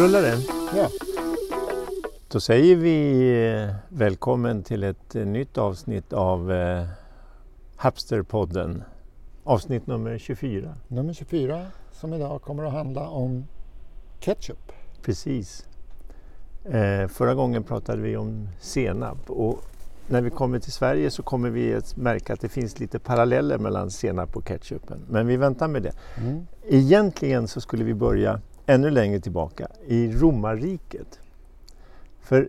rullar 0.00 0.22
den. 0.22 0.40
Ja. 0.76 0.88
Då 2.28 2.40
säger 2.40 2.76
vi 2.76 3.30
eh, 3.68 3.74
välkommen 3.88 4.62
till 4.62 4.84
ett 4.84 5.16
eh, 5.16 5.26
nytt 5.26 5.58
avsnitt 5.58 6.12
av 6.12 6.52
eh, 6.52 6.86
Hapsterpodden. 7.76 8.82
Avsnitt 9.44 9.86
nummer 9.86 10.18
24. 10.18 10.74
Nummer 10.88 11.12
24 11.12 11.66
som 11.92 12.14
idag 12.14 12.42
kommer 12.42 12.64
att 12.64 12.72
handla 12.72 13.08
om 13.08 13.46
ketchup. 14.20 14.72
Precis. 15.02 15.66
Eh, 16.64 17.08
förra 17.08 17.34
gången 17.34 17.62
pratade 17.62 18.02
vi 18.02 18.16
om 18.16 18.48
senap 18.60 19.30
och 19.30 19.64
när 20.08 20.22
vi 20.22 20.30
kommer 20.30 20.58
till 20.58 20.72
Sverige 20.72 21.10
så 21.10 21.22
kommer 21.22 21.50
vi 21.50 21.74
att 21.74 21.96
märka 21.96 22.32
att 22.32 22.40
det 22.40 22.48
finns 22.48 22.80
lite 22.80 22.98
paralleller 22.98 23.58
mellan 23.58 23.90
senap 23.90 24.36
och 24.36 24.48
ketchupen. 24.48 25.00
Men 25.08 25.26
vi 25.26 25.36
väntar 25.36 25.68
med 25.68 25.82
det. 25.82 25.92
Mm. 26.18 26.46
Egentligen 26.68 27.48
så 27.48 27.60
skulle 27.60 27.84
vi 27.84 27.94
börja 27.94 28.40
ännu 28.70 28.90
längre 28.90 29.20
tillbaka 29.20 29.68
i 29.86 30.12
romarriket. 30.12 31.20
För 32.20 32.48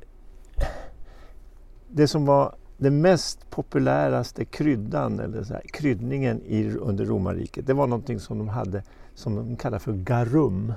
det 1.87 2.07
som 2.07 2.25
var 2.25 2.55
den 2.77 3.01
mest 3.01 3.49
populäraste 3.49 4.45
kryddan 4.45 5.19
eller 5.19 5.43
så 5.43 5.53
här, 5.53 5.61
kryddningen 5.73 6.41
i, 6.45 6.69
under 6.69 7.05
romarriket 7.05 7.67
det 7.67 7.73
var 7.73 7.87
någonting 7.87 8.19
som 8.19 8.37
de 8.37 8.47
hade 8.47 8.83
som 9.15 9.35
de 9.35 9.55
kallar 9.55 9.79
för 9.79 9.93
garum. 9.93 10.73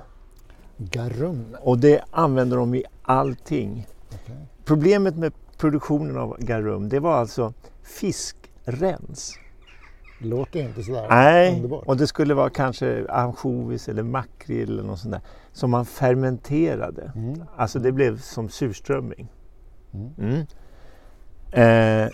Garum. 0.77 1.45
Och 1.61 1.77
det 1.77 2.01
använder 2.11 2.57
de 2.57 2.75
i 2.75 2.83
allting. 3.01 3.87
Okej. 4.07 4.35
Problemet 4.65 5.15
med 5.15 5.33
produktionen 5.57 6.17
av 6.17 6.37
garum 6.39 6.89
det 6.89 6.99
var 6.99 7.13
alltså 7.13 7.53
fiskrens. 7.83 9.37
Låter 10.19 10.59
inte 10.59 10.83
sådär 10.83 11.07
Nej, 11.09 11.55
underbart. 11.55 11.85
och 11.85 11.97
det 11.97 12.07
skulle 12.07 12.33
vara 12.33 12.49
kanske 12.49 13.05
ansjovis 13.09 13.89
eller 13.89 14.03
makrill 14.03 14.69
eller 14.69 14.83
något 14.83 14.99
sånt 14.99 15.13
där 15.13 15.21
som 15.53 15.71
man 15.71 15.85
fermenterade. 15.85 17.11
Mm. 17.15 17.43
Alltså 17.55 17.79
det 17.79 17.91
blev 17.91 18.19
som 18.19 18.49
surströmming. 18.49 19.27
Mm. 19.93 20.11
Mm. 20.17 20.45
Eh, 21.51 22.09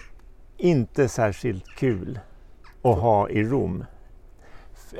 inte 0.58 1.08
särskilt 1.08 1.66
kul 1.78 2.20
att 2.82 2.98
ha 2.98 3.30
i 3.30 3.44
Rom. 3.44 3.86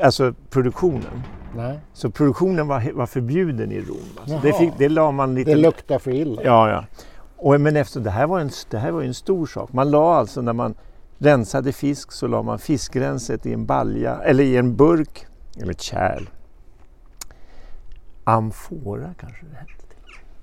Alltså 0.02 0.34
produktionen. 0.50 1.24
Nej, 1.56 1.80
Så 1.94 2.12
produktionen 2.12 2.68
var, 2.68 2.92
var 2.94 3.06
förbjuden 3.06 3.72
i 3.72 3.82
Rom. 3.82 3.98
Alltså 4.22 4.40
det, 4.44 4.54
fick, 4.54 4.74
det 4.78 4.90
la 4.90 5.12
man 5.12 5.36
lite... 5.36 5.52
det 5.52 5.58
luktar 5.58 6.00
för 6.00 6.12
illa. 6.12 6.42
Ja, 6.44 6.70
ja. 6.70 6.86
Och, 7.38 7.62
men 7.62 7.76
efter, 7.76 8.00
det, 8.00 8.10
här 8.10 8.28
var 8.28 8.40
en, 8.40 8.50
det 8.70 8.78
här 8.78 8.92
var 8.92 9.02
en 9.02 9.14
stor 9.14 9.46
sak. 9.46 9.74
Man 9.74 9.92
la 9.92 10.16
alltså 10.16 10.42
när 10.42 10.54
man 10.54 10.76
rensade 11.22 11.72
fisk 11.72 12.12
så 12.12 12.28
la 12.28 12.42
man 12.42 12.60
fiskrenset 12.60 13.46
i 13.46 13.54
en 13.54 13.66
balja 13.66 14.22
eller 14.24 14.44
i 14.44 14.58
en 14.58 14.76
burk 14.76 15.26
eller 15.62 15.72
ett 15.72 15.82
kärl. 15.82 16.30
Amfora 18.24 19.14
kanske 19.20 19.46
det 19.46 19.56
hette. 19.56 19.72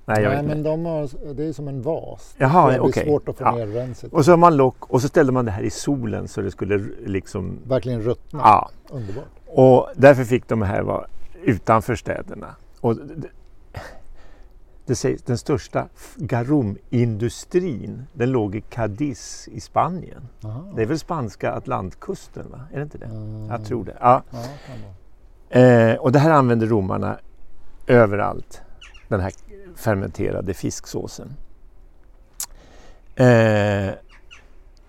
Nej, 0.05 0.23
jag 0.23 0.33
Nej, 0.33 0.43
men 0.43 0.63
de 0.63 0.85
har, 0.85 1.33
det 1.33 1.43
är 1.45 1.53
som 1.53 1.67
en 1.67 1.81
vas. 1.81 2.35
Jaha, 2.37 2.71
det 2.71 2.79
blir 2.79 2.89
okej. 2.89 3.05
svårt 3.05 3.29
att 3.29 3.37
få 3.37 3.43
Ja. 3.43 3.51
ner 3.55 3.67
renset. 3.67 4.13
Och 4.13 4.25
så 4.25 4.31
har 4.31 4.37
man 4.37 4.57
lock 4.57 4.89
och 4.93 5.01
så 5.01 5.07
ställde 5.07 5.31
man 5.31 5.45
det 5.45 5.51
här 5.51 5.63
i 5.63 5.69
solen 5.69 6.27
så 6.27 6.41
det 6.41 6.51
skulle 6.51 6.77
liksom... 7.05 7.59
Verkligen 7.67 8.01
ruttna. 8.01 8.39
Ja, 8.43 8.69
Underbart. 8.89 9.25
och 9.47 9.87
därför 9.95 10.23
fick 10.23 10.47
de 10.47 10.61
här 10.61 10.81
vara 10.81 11.05
utanför 11.43 11.95
städerna. 11.95 12.55
Och 12.81 12.95
det, 14.89 14.95
sägs, 14.95 15.21
den 15.21 15.37
största 15.37 15.87
garumindustrin 16.15 18.07
den 18.13 18.31
låg 18.31 18.55
i 18.55 18.61
Cadiz 18.61 19.49
i 19.51 19.59
Spanien. 19.59 20.27
Aha. 20.43 20.73
Det 20.75 20.81
är 20.81 20.85
väl 20.85 20.99
spanska 20.99 21.51
Atlantkusten? 21.51 22.51
Va? 22.51 22.61
Är 22.71 22.77
det 22.77 22.83
inte 22.83 22.97
det? 22.97 23.05
Mm. 23.05 23.49
Jag 23.49 23.65
tror 23.65 23.85
det. 23.85 23.97
Ja. 23.99 24.23
Ja. 24.31 25.59
Eh, 25.59 25.95
och 25.95 26.11
det 26.11 26.19
här 26.19 26.31
använde 26.31 26.65
romarna 26.65 27.19
överallt. 27.87 28.61
Den 29.07 29.19
här 29.19 29.31
fermenterade 29.75 30.53
fisksåsen. 30.53 31.33
Eh, 33.15 33.93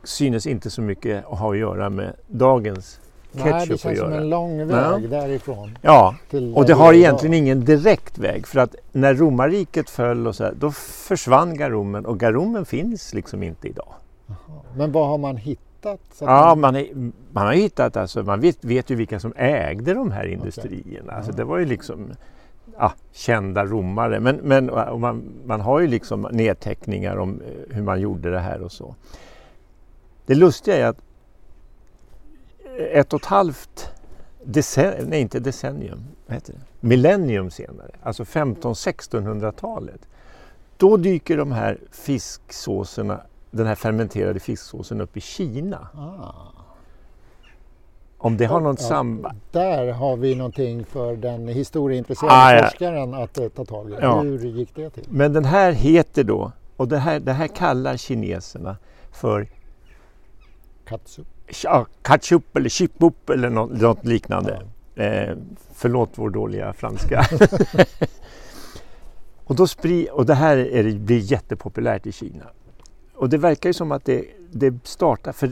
synes 0.05 0.47
inte 0.47 0.71
så 0.71 0.83
mycket 0.83 1.25
att 1.25 1.39
ha 1.39 1.51
att 1.51 1.59
göra 1.59 1.91
med 1.91 2.17
dagens 2.27 3.01
Nej, 3.33 3.45
det 3.45 3.51
ketchup 3.61 3.75
att 3.75 3.81
känns 3.81 3.99
som 3.99 4.11
göra. 4.11 4.21
en 4.21 4.29
lång 4.29 4.67
väg 4.67 5.11
därifrån. 5.11 5.79
Ja, 5.83 6.15
och 6.55 6.65
det 6.67 6.75
har 6.75 6.95
egentligen 6.95 7.35
ingen 7.35 7.65
direkt 7.65 8.19
väg 8.19 8.47
för 8.47 8.61
att 8.61 8.75
när 8.93 9.15
romarriket 9.15 9.91
föll 9.91 10.27
och 10.27 10.37
så 10.37 10.45
här, 10.45 10.55
då 10.59 10.71
försvann 10.71 11.57
garumen 11.57 12.07
och 12.07 12.19
garumen 12.21 12.65
finns 12.65 13.15
liksom 13.15 13.43
inte 13.43 13.69
idag. 13.69 13.93
Men 14.77 14.93
vad 14.93 15.09
har 15.09 15.19
man 15.19 15.37
hittat? 15.37 16.01
Ja, 16.21 16.55
man, 16.55 16.77
är, 16.77 16.87
man 17.33 17.47
har 17.47 17.53
hittat, 17.53 17.97
alltså, 17.97 18.23
man 18.23 18.41
vet, 18.41 18.65
vet 18.65 18.91
ju 18.91 18.95
vilka 18.95 19.21
som 19.21 19.33
ägde 19.37 19.95
de 19.95 20.11
här 20.11 20.25
industrierna. 20.27 21.13
Alltså, 21.13 21.31
Ja. 21.33 21.37
det 21.37 21.45
var 21.45 21.59
ju 21.59 21.65
liksom 21.67 22.11
ja, 22.79 22.93
kända 23.13 23.65
romare. 23.65 24.21
Men, 24.21 24.37
men 24.37 24.67
man, 25.01 25.23
man 25.45 25.61
har 25.61 25.81
ju 25.81 25.87
liksom 25.87 26.29
nedteckningar 26.33 27.17
om 27.17 27.41
eh, 27.41 27.75
hur 27.77 27.83
man 27.83 28.01
gjorde 28.01 28.31
det 28.31 28.39
här 28.39 28.63
och 28.63 28.73
så. 28.73 28.95
Det 30.27 30.35
lustiga 30.35 30.77
är 30.77 30.85
att 30.87 30.99
ett 32.81 33.13
och 33.13 33.21
ett 33.21 33.27
halvt 33.27 33.91
decennium, 34.45 35.09
nej 35.09 35.21
inte 35.21 35.41
decennium, 35.41 36.05
vad 36.27 36.35
heter 36.35 36.53
det? 36.53 36.61
millennium 36.87 37.51
senare, 37.51 37.91
alltså 38.03 38.23
1500-1600-talet. 38.25 40.01
Då 40.77 40.97
dyker 40.97 41.37
de 41.37 41.53
här 41.53 41.79
fisksåserna, 41.93 43.21
den 43.51 43.67
här 43.67 43.75
fermenterade 43.75 44.41
fisksåsen 44.41 45.01
upp 45.01 45.17
i 45.17 45.21
Kina. 45.21 45.89
ah, 45.95 46.35
Om 48.19 48.37
det 48.37 48.45
har 48.45 48.61
något 48.61 48.81
Ja, 48.81 48.89
samband? 48.89 49.41
Där 49.53 49.93
har 49.93 50.17
vi 50.17 50.35
någonting 50.35 50.85
för 50.85 51.17
den 51.17 51.49
historieintresserade 51.49 52.35
Ah, 52.37 52.53
ja. 52.55 52.63
forskaren 52.65 53.15
att 53.15 53.39
eh, 53.39 53.49
ta 53.49 53.65
tag 53.65 53.91
i. 53.91 53.95
Ja. 54.01 54.21
Hur 54.21 54.39
gick 54.39 54.75
det 54.75 54.91
till? 54.91 55.05
Men 55.11 55.33
den 55.33 55.45
här 55.45 55.73
heter 55.73 56.25
då, 56.25 56.53
och 56.77 56.89
det 56.89 56.99
här, 56.99 57.21
det 57.21 57.33
här 57.33 57.47
kallar 57.49 57.97
kineserna 57.97 58.77
för 59.13 59.47
Katsup. 60.85 61.27
Ja, 61.65 61.87
ketchup 62.03 62.57
eller 62.57 62.69
chipup 62.69 63.31
eller 63.31 63.51
något, 63.51 63.81
något 63.81 64.05
liknande. 64.05 64.63
Eh, 64.95 65.37
förlåt 65.75 66.11
vår 66.15 66.31
dåliga 66.31 66.73
franska. 66.73 67.27
och, 69.45 69.57
då 69.57 69.67
spri, 69.67 70.09
och 70.13 70.27
det 70.27 70.35
här 70.35 70.57
är, 70.57 70.99
blir 70.99 71.19
jättepopulärt 71.19 72.07
i 72.07 72.13
Kina. 72.13 72.45
Och 73.15 73.29
det 73.29 73.39
verkar 73.39 73.69
ju 73.69 73.75
som 73.75 73.93
att 73.93 74.05
det, 74.05 74.25
det 74.51 74.87
startar, 74.87 75.33
för 75.33 75.51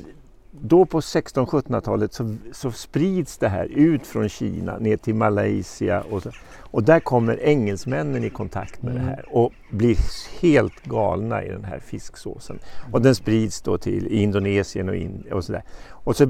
då 0.51 0.87
på 0.87 1.01
1600-1700-talet 1.01 2.13
så, 2.13 2.37
så 2.53 2.71
sprids 2.73 3.39
det 3.39 3.49
här 3.49 3.65
ut 3.67 4.07
från 4.07 4.29
Kina 4.29 4.79
ner 4.79 4.97
till 4.97 5.15
Malaysia 5.15 6.01
och, 6.11 6.23
så, 6.23 6.31
och 6.59 6.83
där 6.83 7.01
kommer 7.01 7.41
engelsmännen 7.43 8.25
i 8.25 8.31
kontakt 8.31 8.83
med 8.83 8.93
Mm. 8.93 9.05
det 9.05 9.11
här 9.11 9.25
och 9.37 9.53
blir 9.71 9.97
helt 10.41 10.85
galna 10.85 11.45
i 11.45 11.49
den 11.49 11.65
här 11.65 11.79
fisksåsen. 11.79 12.59
Och 12.93 13.03
den 13.03 13.15
sprids 13.15 13.61
då 13.63 13.79
till 13.79 14.07
Indonesien 14.07 14.89
och, 14.89 14.97
in, 14.97 15.25
och 15.33 15.45
sådär. 15.45 15.63
Och 15.89 16.17
så 16.17 16.27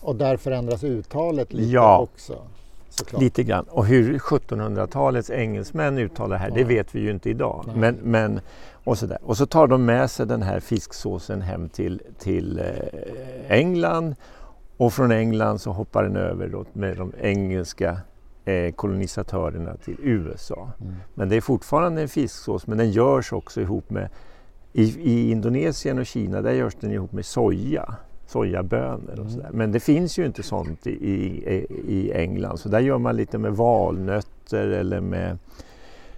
Och 0.00 0.16
där 0.16 0.36
förändras 0.36 0.84
uttalet 0.84 1.52
lite 1.52 1.70
Ja. 1.70 1.98
också. 1.98 2.38
Såklart. 2.90 3.22
Lite 3.22 3.42
grann. 3.42 3.64
Och 3.68 3.86
hur 3.86 4.18
1700-talets 4.18 5.30
engelsmän 5.30 5.98
uttalar 5.98 6.36
det 6.36 6.42
här, 6.42 6.50
det 6.50 6.60
Ja. 6.60 6.66
vet 6.66 6.94
vi 6.94 7.00
ju 7.00 7.10
inte 7.10 7.30
idag. 7.30 7.64
Nej. 7.66 7.76
Men, 7.76 7.94
men, 8.02 8.40
och, 8.88 8.98
sådär. 8.98 9.18
och 9.22 9.36
så 9.36 9.46
tar 9.46 9.66
de 9.66 9.84
med 9.84 10.10
sig 10.10 10.26
den 10.26 10.42
här 10.42 10.60
fisksåsen 10.60 11.42
hem 11.42 11.68
till, 11.68 12.02
till 12.18 12.58
eh, 12.58 13.58
England. 13.58 14.14
Och 14.76 14.92
från 14.92 15.12
England 15.12 15.58
så 15.58 15.72
hoppar 15.72 16.02
den 16.02 16.16
över 16.16 16.64
med 16.72 16.96
de 16.96 17.12
engelska 17.20 18.00
eh, 18.44 18.72
kolonisatörerna 18.72 19.76
till 19.76 19.96
USA. 20.02 20.70
Mm. 20.80 20.94
Men 21.14 21.28
det 21.28 21.36
är 21.36 21.40
fortfarande 21.40 22.02
en 22.02 22.08
fisksås, 22.08 22.66
men 22.66 22.78
den 22.78 22.90
görs 22.90 23.32
också 23.32 23.60
ihop 23.60 23.90
med 23.90 24.08
i, 24.72 24.82
I 24.82 25.30
Indonesien 25.30 25.98
och 25.98 26.06
Kina 26.06 26.42
där 26.42 26.52
görs 26.52 26.74
den 26.80 26.92
ihop 26.92 27.12
med 27.12 27.26
soja, 27.26 27.94
sojabönor 28.26 29.12
och 29.12 29.18
Mm. 29.18 29.30
sådär. 29.30 29.50
Men 29.52 29.72
det 29.72 29.80
finns 29.80 30.18
ju 30.18 30.26
inte 30.26 30.42
sånt 30.42 30.86
i, 30.86 30.90
i, 30.90 31.66
i 31.88 32.12
England 32.12 32.58
så 32.58 32.68
där 32.68 32.80
gör 32.80 32.98
man 32.98 33.16
lite 33.16 33.38
med 33.38 33.52
valnötter 33.52 34.68
eller 34.68 35.00
med, 35.00 35.38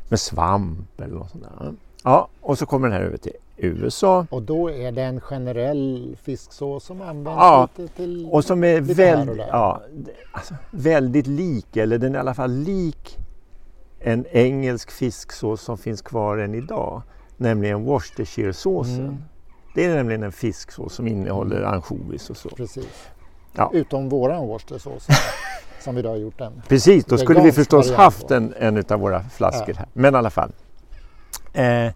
med 0.08 0.20
svamp 0.20 1.00
eller 1.00 1.14
något 1.14 1.30
sånt 1.30 1.44
där. 1.44 1.72
Ja, 2.04 2.28
och 2.40 2.58
så 2.58 2.66
kommer 2.66 2.88
den 2.88 2.98
här 2.98 3.04
över 3.04 3.16
till 3.16 3.32
USA 3.56 4.26
Och 4.30 4.42
då 4.42 4.70
är 4.70 4.92
det 4.92 5.02
en 5.02 5.20
generell 5.20 6.16
fisksås 6.22 6.84
som 6.84 7.02
används 7.02 7.38
Ja, 7.38 7.68
lite 7.76 7.94
till... 7.94 8.28
och 8.30 8.44
som 8.44 8.64
är 8.64 8.80
väldigt, 8.80 9.46
ja, 9.48 9.82
alltså, 10.32 10.54
väldigt 10.70 11.26
lik, 11.26 11.76
eller 11.76 11.98
den 11.98 12.14
är 12.14 12.18
i 12.18 12.20
alla 12.20 12.34
fall 12.34 12.50
lik 12.50 13.18
en 14.00 14.26
engelsk 14.30 14.90
fisksås 14.90 15.62
som 15.62 15.78
finns 15.78 16.02
kvar 16.02 16.38
än 16.38 16.54
idag, 16.54 17.02
nämligen 17.36 17.84
Worcestershiresåsen. 17.84 19.00
Mm. 19.00 19.22
Det 19.74 19.84
är 19.84 19.94
nämligen 19.94 20.22
en 20.22 20.32
fisksås 20.32 20.94
som 20.94 21.06
innehåller 21.06 21.62
ansjovis 21.62 22.30
och 22.30 22.36
så. 22.36 22.48
Precis. 22.48 23.08
Ja. 23.56 23.70
Utom 23.74 24.08
våran 24.08 24.46
Worcestersås 24.46 25.06
som 25.80 25.94
vi 25.94 26.02
då 26.02 26.08
har 26.08 26.16
gjort 26.16 26.38
den. 26.38 26.62
Precis, 26.68 27.04
då 27.04 27.18
skulle 27.18 27.40
vi 27.40 27.52
förstås 27.52 27.92
haft 27.92 28.30
en, 28.30 28.54
en 28.58 28.84
av 28.88 29.00
våra 29.00 29.22
flaskor 29.22 29.74
här. 29.74 29.88
Men 29.92 30.14
i 30.14 30.18
alla 30.18 30.30
fall. 30.30 30.52
Eh, 31.52 31.92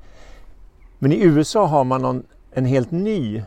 men 0.98 1.12
i 1.12 1.22
USA 1.24 1.66
har 1.66 1.84
man 1.84 2.02
någon, 2.02 2.22
en 2.52 2.64
helt 2.64 2.90
ny 2.90 3.42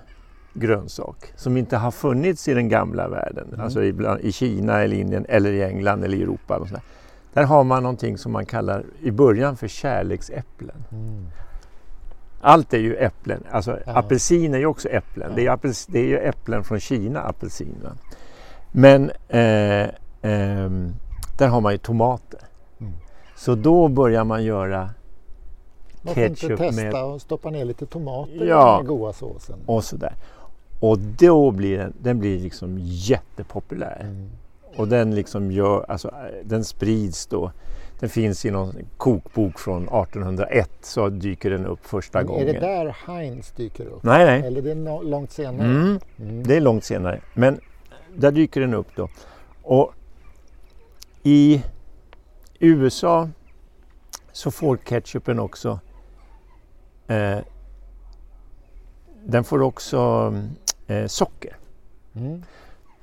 grönsak 0.54 1.33
som 1.36 1.57
inte 1.57 1.77
har 1.77 1.92
funnits 1.92 2.48
i 2.48 2.54
den 2.54 2.69
gamla 2.69 3.07
världen. 3.07 3.48
Mm. 3.48 3.62
Alltså 3.62 3.83
i, 3.83 3.94
bland- 3.94 4.21
i 4.21 4.31
Kina 4.31 4.81
eller 4.81 4.95
Indien 4.98 5.25
eller 5.30 5.51
i 5.54 5.63
England 5.63 6.04
eller 6.04 6.18
i 6.18 6.21
Europa. 6.21 6.57
Och 6.57 6.68
sådär, 6.68 6.83
Där 7.33 7.44
har 7.44 7.63
man 7.63 7.83
någonting 7.83 8.18
som 8.18 8.31
man 8.31 8.45
kallar 8.45 8.83
i 9.01 9.12
början 9.12 9.57
för 9.57 9.68
kärleksäpplen. 9.68 10.83
Mm. 10.92 11.25
Allt 12.42 12.74
är 12.74 12.77
ju 12.80 12.95
äpplen. 12.95 13.44
Alltså 13.51 13.80
Ja. 13.86 13.98
apelsin 13.98 14.53
är 14.53 14.57
ju 14.60 14.65
också 14.65 14.89
äpplen. 14.89 15.30
Ja. 15.30 15.36
Det, 15.36 15.48
är 15.48 15.51
apels, 15.51 15.86
det 15.86 16.00
är 16.00 16.06
ju 16.07 16.18
äpplen 16.18 16.63
från 16.63 16.80
Kina, 16.80 17.21
apelsin. 17.21 17.75
Va? 17.83 17.89
Men 18.71 19.12
eh, 19.27 19.88
ehm, 20.21 20.94
där 21.38 21.48
har 21.48 21.62
man 21.62 21.71
ju 21.71 21.77
tomater. 21.77 22.39
Mm. 22.80 22.94
Så 23.36 23.56
då 23.56 23.88
börjar 23.88 24.24
man 24.24 24.44
göra 24.44 24.89
Varför 26.07 26.21
inte 26.25 26.42
ketchup 26.42 26.59
testa 26.59 26.83
med 26.83 26.94
och 27.04 27.21
stoppa 27.21 27.50
ner 27.50 27.65
lite 27.65 27.86
tomater 27.86 28.44
i 28.44 28.48
Ja. 28.48 28.65
den 28.65 28.75
här 28.75 28.83
goda 28.83 29.13
såsen? 29.13 29.56
och 29.65 29.83
sådär. 29.83 30.13
Och 30.80 31.00
då 31.00 31.51
blir 31.51 31.77
den, 31.77 31.94
den 32.01 32.19
blir 32.19 32.39
liksom 32.39 32.77
jättepopulär. 32.81 33.98
Mm. 34.01 34.30
Och 34.75 34.88
den 34.88 35.15
liksom 35.15 35.51
gör, 35.51 35.86
alltså 35.92 36.12
den 36.44 36.63
sprids 36.63 37.27
då. 37.27 37.51
Den 38.00 38.09
finns 38.09 38.45
i 38.45 38.51
någon 38.51 38.75
kokbok 38.98 39.59
från 39.59 39.83
1801 39.83 40.69
så 40.81 41.09
dyker 41.09 41.50
den 41.50 41.65
upp 41.65 41.86
första 41.86 42.18
Men 42.19 42.27
är 42.27 42.31
gången. 42.31 42.45
det 42.45 42.60
där 42.60 42.95
Heinz 43.07 43.51
dyker 43.51 43.86
upp? 43.86 44.03
Nej, 44.03 44.25
nej. 44.25 44.48
Eller 44.48 44.62
det 44.62 44.71
är 44.71 44.75
no- 44.75 45.03
långt 45.03 45.31
senare? 45.31 45.68
Mm. 45.68 46.00
Mm. 46.19 46.44
Det 46.48 46.56
är 46.56 46.62
långt 46.62 46.83
senare. 46.83 47.21
Men 47.33 47.60
där 48.15 48.31
dyker 48.31 48.62
den 48.62 48.74
upp 48.74 48.88
då. 48.95 49.10
Och 49.63 49.94
i 51.24 51.63
USA 52.60 53.30
så 54.31 54.51
får 54.51 54.77
ketchupen 54.77 55.39
också 55.39 55.80
eh, 57.07 57.38
den 59.24 59.44
får 59.44 59.62
också 59.62 60.33
eh, 60.88 61.06
socker. 61.06 61.56
Mm. 62.15 62.44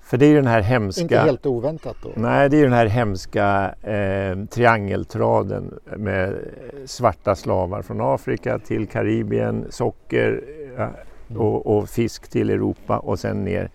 För 0.01 0.17
det 0.17 0.27
är 0.27 0.29
ju 0.29 0.37
den 0.37 0.47
här 0.47 0.61
hemska... 0.61 1.03
Inte 1.03 1.19
helt 1.19 1.47
oväntat 1.47 1.97
då? 2.03 2.11
Nej, 2.15 2.49
det 2.49 2.57
är 2.57 2.59
ju 2.59 2.65
den 2.65 2.73
här 2.73 2.87
hemska 2.87 3.75
eh, 3.83 4.45
triangeltraden 4.45 5.79
med 5.97 6.37
svarta 6.85 7.35
slavar 7.35 7.83
från 7.83 8.01
Afrika 8.01 8.59
till 8.59 8.87
Karibien, 8.87 9.67
socker 9.71 10.45
eh, 10.79 11.37
och, 11.37 11.67
och 11.67 11.89
fisk 11.89 12.29
till 12.29 12.51
Europa 12.51 12.99
och 12.99 13.19
sen 13.19 13.45
ner 13.45 13.71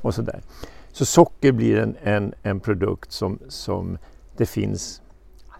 och 0.00 0.14
sådär. 0.14 0.40
Så 0.92 1.04
socker 1.04 1.52
blir 1.52 1.78
en, 1.78 1.96
en, 2.02 2.34
en 2.42 2.60
produkt 2.60 3.12
som, 3.12 3.38
som 3.48 3.98
det 4.36 4.46
finns, 4.46 5.01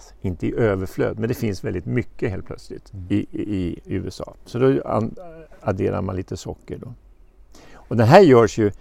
alltså, 0.02 0.26
inte 0.26 0.46
i 0.46 0.54
överflöd, 0.54 1.18
men 1.18 1.28
det 1.28 1.34
finns 1.34 1.64
väldigt 1.64 1.86
mycket 1.86 2.30
helt 2.30 2.46
plötsligt 2.46 2.92
Mm. 2.92 3.06
i, 3.08 3.26
i, 3.32 3.80
USA. 3.84 4.34
Så 4.44 4.58
då 4.58 4.82
an, 4.82 5.14
adderar 5.60 6.02
man 6.02 6.16
lite 6.16 6.36
socker 6.36 6.78
då. 6.78 6.94
Och 7.74 7.96
den 7.96 8.06
här 8.06 8.20
görs 8.20 8.58
ju 8.58 8.72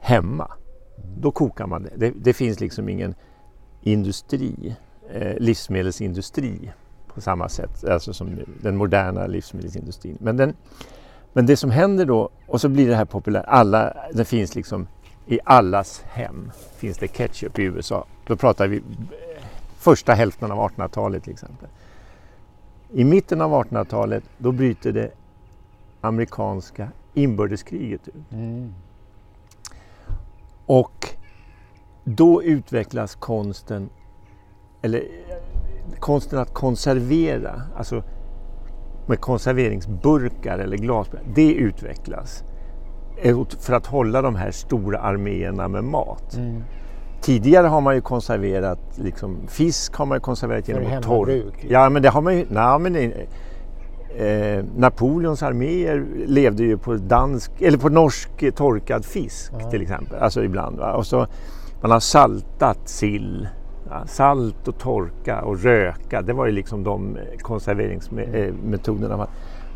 hemma. 0.00 0.50
Då 1.18 1.30
kokar 1.30 1.66
man 1.66 1.82
det. 1.82 1.90
Det, 1.96 2.12
det 2.16 2.32
finns 2.32 2.60
liksom 2.60 2.88
ingen 2.88 3.14
industri, 3.82 4.76
eh, 5.10 5.36
livsmedelsindustri 5.38 6.72
på 7.14 7.20
samma 7.20 7.48
sätt, 7.48 7.84
alltså 7.84 8.12
som 8.12 8.38
den 8.62 8.76
moderna 8.76 9.26
livsmedelsindustrin. 9.26 10.18
Men, 10.20 10.36
den, 10.36 10.54
men 11.32 11.46
det 11.46 11.56
som 11.56 11.70
händer 11.70 12.04
då, 12.04 12.30
och 12.46 12.60
så 12.60 12.68
blir 12.68 12.88
det 12.88 12.96
här 12.96 13.04
populärt, 13.04 13.44
alla, 13.46 13.96
det 14.12 14.24
finns 14.24 14.54
liksom 14.54 14.86
i 15.26 15.40
allas 15.44 16.02
hem 16.06 16.50
finns 16.76 16.98
det 16.98 17.08
ketchup 17.08 17.58
i 17.58 17.62
USA. 17.62 18.06
Då 18.26 18.36
pratar 18.36 18.68
vi 18.68 18.82
första 19.82 20.12
hälften 20.12 20.52
av 20.52 20.58
1800-talet 20.58 21.24
till 21.24 21.32
exempel. 21.32 21.68
I 22.92 23.04
mitten 23.04 23.40
av 23.40 23.50
1800-talet 23.50 24.24
då 24.38 24.52
bryter 24.52 24.92
det 24.92 25.10
amerikanska 26.00 26.88
inbördeskriget 27.14 28.08
ut. 28.08 28.14
Mm. 28.32 28.74
Och 30.66 31.08
då 32.04 32.42
utvecklas 32.42 33.14
konsten, 33.14 33.90
eller 34.82 35.04
konsten 35.98 36.38
att 36.38 36.54
konservera, 36.54 37.62
alltså 37.76 38.02
med 39.06 39.20
konserveringsburkar 39.20 40.58
eller 40.58 40.76
glas, 40.76 41.08
det 41.34 41.52
utvecklas 41.52 42.44
eh, 43.22 43.44
för 43.58 43.72
att 43.72 43.86
hålla 43.86 44.22
de 44.22 44.34
här 44.34 44.50
stora 44.50 44.98
arméerna 44.98 45.68
med 45.68 45.84
mat. 45.84 46.34
Mm. 46.34 46.62
Tidigare 47.22 47.66
har 47.66 47.80
man 47.80 47.94
ju 47.94 48.00
konserverat, 48.00 48.78
liksom, 48.94 49.38
fisk 49.48 49.94
har 49.94 50.06
man 50.06 50.16
ju 50.16 50.20
konserverat 50.20 50.68
genom 50.68 50.86
att 50.86 51.02
torr... 51.02 51.26
hemmabruk? 51.26 51.66
Ja, 51.68 51.88
men 51.88 52.02
det 52.02 52.08
har 52.08 52.22
man 52.22 52.36
ju... 52.36 52.46
Nej, 52.48 52.78
men 52.78 52.92
det, 52.92 53.26
eh, 54.18 54.64
Napoleons 54.76 55.42
arméer 55.42 56.06
levde 56.26 56.62
ju 56.62 56.78
på 56.78 56.94
dansk, 56.94 57.50
eller 57.60 57.78
på 57.78 57.88
norsk 57.88 58.42
eh, 58.42 58.52
torkad 58.52 59.04
fisk 59.04 59.52
Ja. 59.60 59.70
till 59.70 59.82
exempel. 59.82 60.18
Alltså 60.18 60.44
ibland. 60.44 60.78
Va? 60.78 60.92
Och 60.92 61.06
så, 61.06 61.26
man 61.80 61.90
har 61.90 62.00
saltat 62.00 62.88
sill. 62.88 63.48
Ja, 63.90 64.06
salt 64.06 64.68
och 64.68 64.78
torka 64.78 65.42
och 65.42 65.62
röka, 65.62 66.22
det 66.22 66.32
var 66.32 66.46
ju 66.46 66.52
liksom 66.52 66.84
de 66.84 67.18
konserveringsmetoderna. 67.40 69.26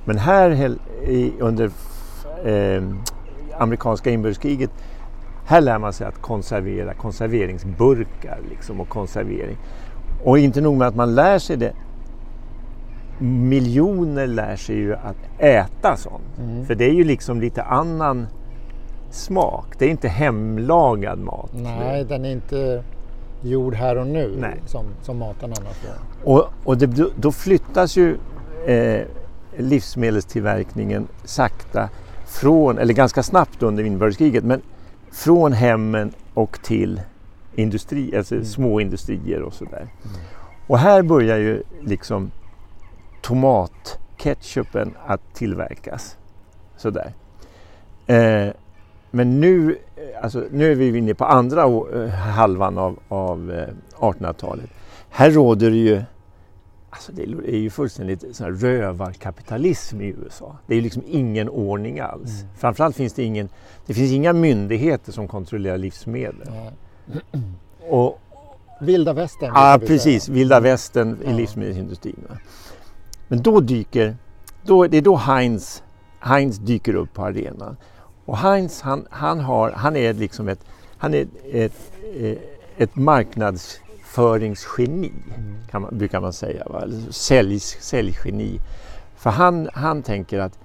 Men 0.04 0.18
här 0.18 0.76
under 1.40 1.70
eh, 2.44 2.82
amerikanska 3.58 4.10
inbördeskriget 4.10 4.70
här 5.46 5.60
lär 5.60 5.78
man 5.78 5.92
sig 5.92 6.06
att 6.06 6.22
konservera 6.22 6.94
konserveringsburkar 6.94 8.38
liksom, 8.50 8.80
och 8.80 8.88
konservering. 8.88 9.56
Och 10.24 10.38
inte 10.38 10.60
nog 10.60 10.76
med 10.76 10.88
att 10.88 10.94
man 10.96 11.14
lär 11.14 11.38
sig 11.38 11.56
det. 11.56 11.72
Miljoner 13.18 14.26
lär 14.26 14.56
sig 14.56 14.76
ju 14.76 14.94
att 14.94 15.16
äta 15.38 15.96
sånt. 15.96 16.38
Mm. 16.38 16.66
För 16.66 16.74
det 16.74 16.84
är 16.84 16.92
ju 16.92 17.04
liksom 17.04 17.40
lite 17.40 17.62
annan 17.62 18.26
smak. 19.10 19.66
Det 19.78 19.84
är 19.84 19.88
inte 19.88 20.08
hemlagad 20.08 21.18
mat. 21.18 21.50
Nej, 21.52 22.04
den 22.04 22.24
är 22.24 22.30
inte 22.30 22.82
gjord 23.42 23.74
här 23.74 23.98
och 23.98 24.06
nu 24.06 24.36
Nej. 24.38 24.60
som, 24.66 24.86
som 25.02 25.18
maten 25.18 25.52
annars 25.58 25.84
var. 25.84 26.34
Och, 26.34 26.48
och 26.64 26.78
det, 26.78 26.86
då- 26.86 27.10
då 27.16 27.32
flyttas 27.32 27.96
ju 27.96 28.16
eh, 28.66 29.00
livsmedelstillverkningen 29.56 31.08
sakta 31.24 31.88
från, 32.26 32.78
eller 32.78 32.94
ganska 32.94 33.22
snabbt 33.22 33.62
under 33.62 33.84
inbördeskriget, 33.84 34.44
men 34.44 34.62
från 35.16 35.52
hemmen 35.52 36.12
och 36.34 36.58
till 36.62 37.00
industri, 37.54 38.16
alltså 38.16 38.34
Mm. 38.34 38.44
små 38.46 38.80
industrier 38.80 39.42
och 39.42 39.52
sådär. 39.54 39.88
Och 40.66 40.78
här 40.78 41.02
börjar 41.02 41.36
ju 41.38 41.62
liksom 41.80 42.30
tomatketchupen 43.22 44.94
att 45.06 45.20
tillverkas. 45.34 46.16
Sådär. 46.76 47.12
Eh, 48.06 48.48
men 49.10 49.40
nu, 49.40 49.78
eh, 49.96 50.22
alltså, 50.24 50.44
nu 50.50 50.72
är 50.72 50.74
vi 50.74 50.98
inne 50.98 51.14
på 51.14 51.24
andra 51.24 51.62
eh, 51.62 52.08
halvan 52.10 52.78
av, 52.78 52.98
av 53.08 53.52
eh, 53.52 53.68
1800-talet. 53.98 54.70
Här 55.10 55.30
råder 55.30 55.70
det 55.70 55.76
ju 55.76 56.02
Alltså 56.96 57.12
det 57.12 57.22
är 57.22 57.56
ju 57.56 57.70
fullständigt 57.70 58.36
sån 58.36 58.56
rövarkapitalism 58.56 60.00
i 60.00 60.04
USA. 60.04 60.56
Det 60.66 60.74
är 60.74 60.76
ju 60.76 60.82
liksom 60.82 61.02
ingen 61.06 61.48
ordning 61.48 62.00
alls. 62.00 62.40
Mm. 62.40 62.54
Framförallt 62.58 62.96
finns 62.96 63.12
det 63.12 63.22
ingen, 63.22 63.48
det 63.86 63.94
finns 63.94 64.12
inga 64.12 64.32
myndigheter 64.32 65.12
som 65.12 65.28
kontrollerar 65.28 65.78
livsmedel. 65.78 66.40
Ja. 66.46 66.72
Och, 67.88 68.20
Vilda 68.80 69.12
västern. 69.12 69.52
ja, 69.54 69.80
precis, 69.86 70.28
vilda 70.28 70.60
västern 70.60 71.18
i 71.24 71.32
livsmedelsindustrin. 71.32 72.24
Men 73.28 73.42
då 73.42 73.60
dyker, 73.60 74.16
då, 74.62 74.86
det 74.86 74.96
är 74.96 75.02
då 75.02 75.16
Heinz, 75.16 75.82
Heinz 76.20 76.58
dyker 76.58 76.94
upp 76.94 77.14
på 77.14 77.24
arenan. 77.24 77.76
Och 78.24 78.38
Heinz 78.38 78.80
han, 78.80 79.06
han, 79.10 79.40
har, 79.40 79.70
han 79.70 79.96
är 79.96 80.12
liksom 80.12 80.48
ett, 80.48 80.60
han 80.98 81.14
är 81.14 81.26
ett, 81.52 81.92
eh, 82.20 82.36
ett 82.76 82.96
marknadsföringsgeni 84.16 85.12
Mm. 85.36 85.54
kan 85.70 85.82
man, 85.82 85.98
brukar 85.98 86.20
man 86.20 86.32
säga. 86.32 86.64
Va? 86.70 86.82
Sälj, 87.10 87.60
säljgeni. 87.60 88.60
För 89.16 89.30
han, 89.30 89.68
han 89.72 90.02
tänker 90.02 90.38
att 90.38 90.58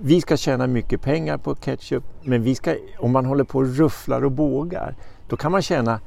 vi 0.00 0.20
ska 0.20 0.36
tjäna 0.36 0.66
mycket 0.66 1.00
pengar 1.02 1.38
på 1.38 1.54
ketchup 1.54 2.04
men 2.22 2.42
vi 2.42 2.54
ska, 2.54 2.74
om 2.98 3.12
man 3.12 3.26
håller 3.26 3.44
på 3.44 3.58
och 3.58 3.76
rufflar 3.76 4.24
och 4.24 4.32
bågar 4.32 4.94
då 5.28 5.36
kan 5.36 5.52
man 5.52 5.62
tjäna 5.62 6.00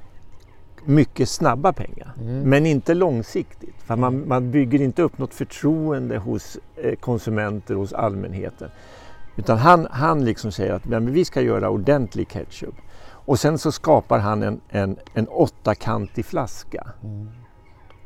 mycket 0.85 1.29
snabba 1.29 1.73
pengar. 1.73 2.13
Mm. 2.21 2.41
Men 2.49 2.65
inte 2.65 2.93
långsiktigt. 2.93 3.75
För 3.85 3.95
man, 3.95 4.27
man 4.27 4.51
bygger 4.51 4.81
inte 4.81 5.01
upp 5.01 5.17
något 5.17 5.33
förtroende 5.33 6.17
hos 6.17 6.57
eh, 6.75 6.95
konsumenter, 6.95 7.75
hos 7.75 7.93
allmänheten. 7.93 8.69
Utan 9.37 9.57
han, 9.57 9.87
han 9.91 10.25
liksom 10.25 10.51
säger 10.51 10.73
att 10.73 10.83
"Ja, 10.85 10.99
men 10.99 11.13
vi 11.13 11.25
ska 11.25 11.41
göra 11.41 11.69
ordentlig 11.69 12.27
ketchup. 12.29 12.75
Och 13.25 13.39
sen 13.39 13.57
så 13.57 13.71
skapar 13.71 14.19
han 14.19 14.43
en, 14.43 14.61
en, 14.69 14.97
en 15.13 15.27
åttakantig 15.27 16.25
flaska. 16.25 16.87
Mm. 17.03 17.29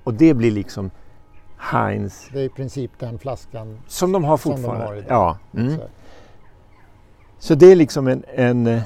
Och 0.03 0.13
det 0.13 0.33
blir 0.33 0.51
liksom 0.51 0.91
Heinz, 1.57 2.29
Det 2.33 2.39
är 2.39 2.43
i 2.43 2.49
princip 2.49 2.91
den 2.99 3.19
flaskan. 3.19 3.79
som 3.87 4.11
de 4.11 4.23
har 4.23 4.37
Som 4.37 4.51
de 4.51 4.57
fortfarande. 4.57 4.85
har 4.85 5.03
ja. 5.07 5.37
Mm. 5.53 5.75
Så. 5.77 5.81
Så 7.39 7.55
det 7.55 7.71
är 7.71 7.75
liksom 7.75 8.07
en, 8.07 8.23
en 8.27 8.67
eh, 8.67 8.81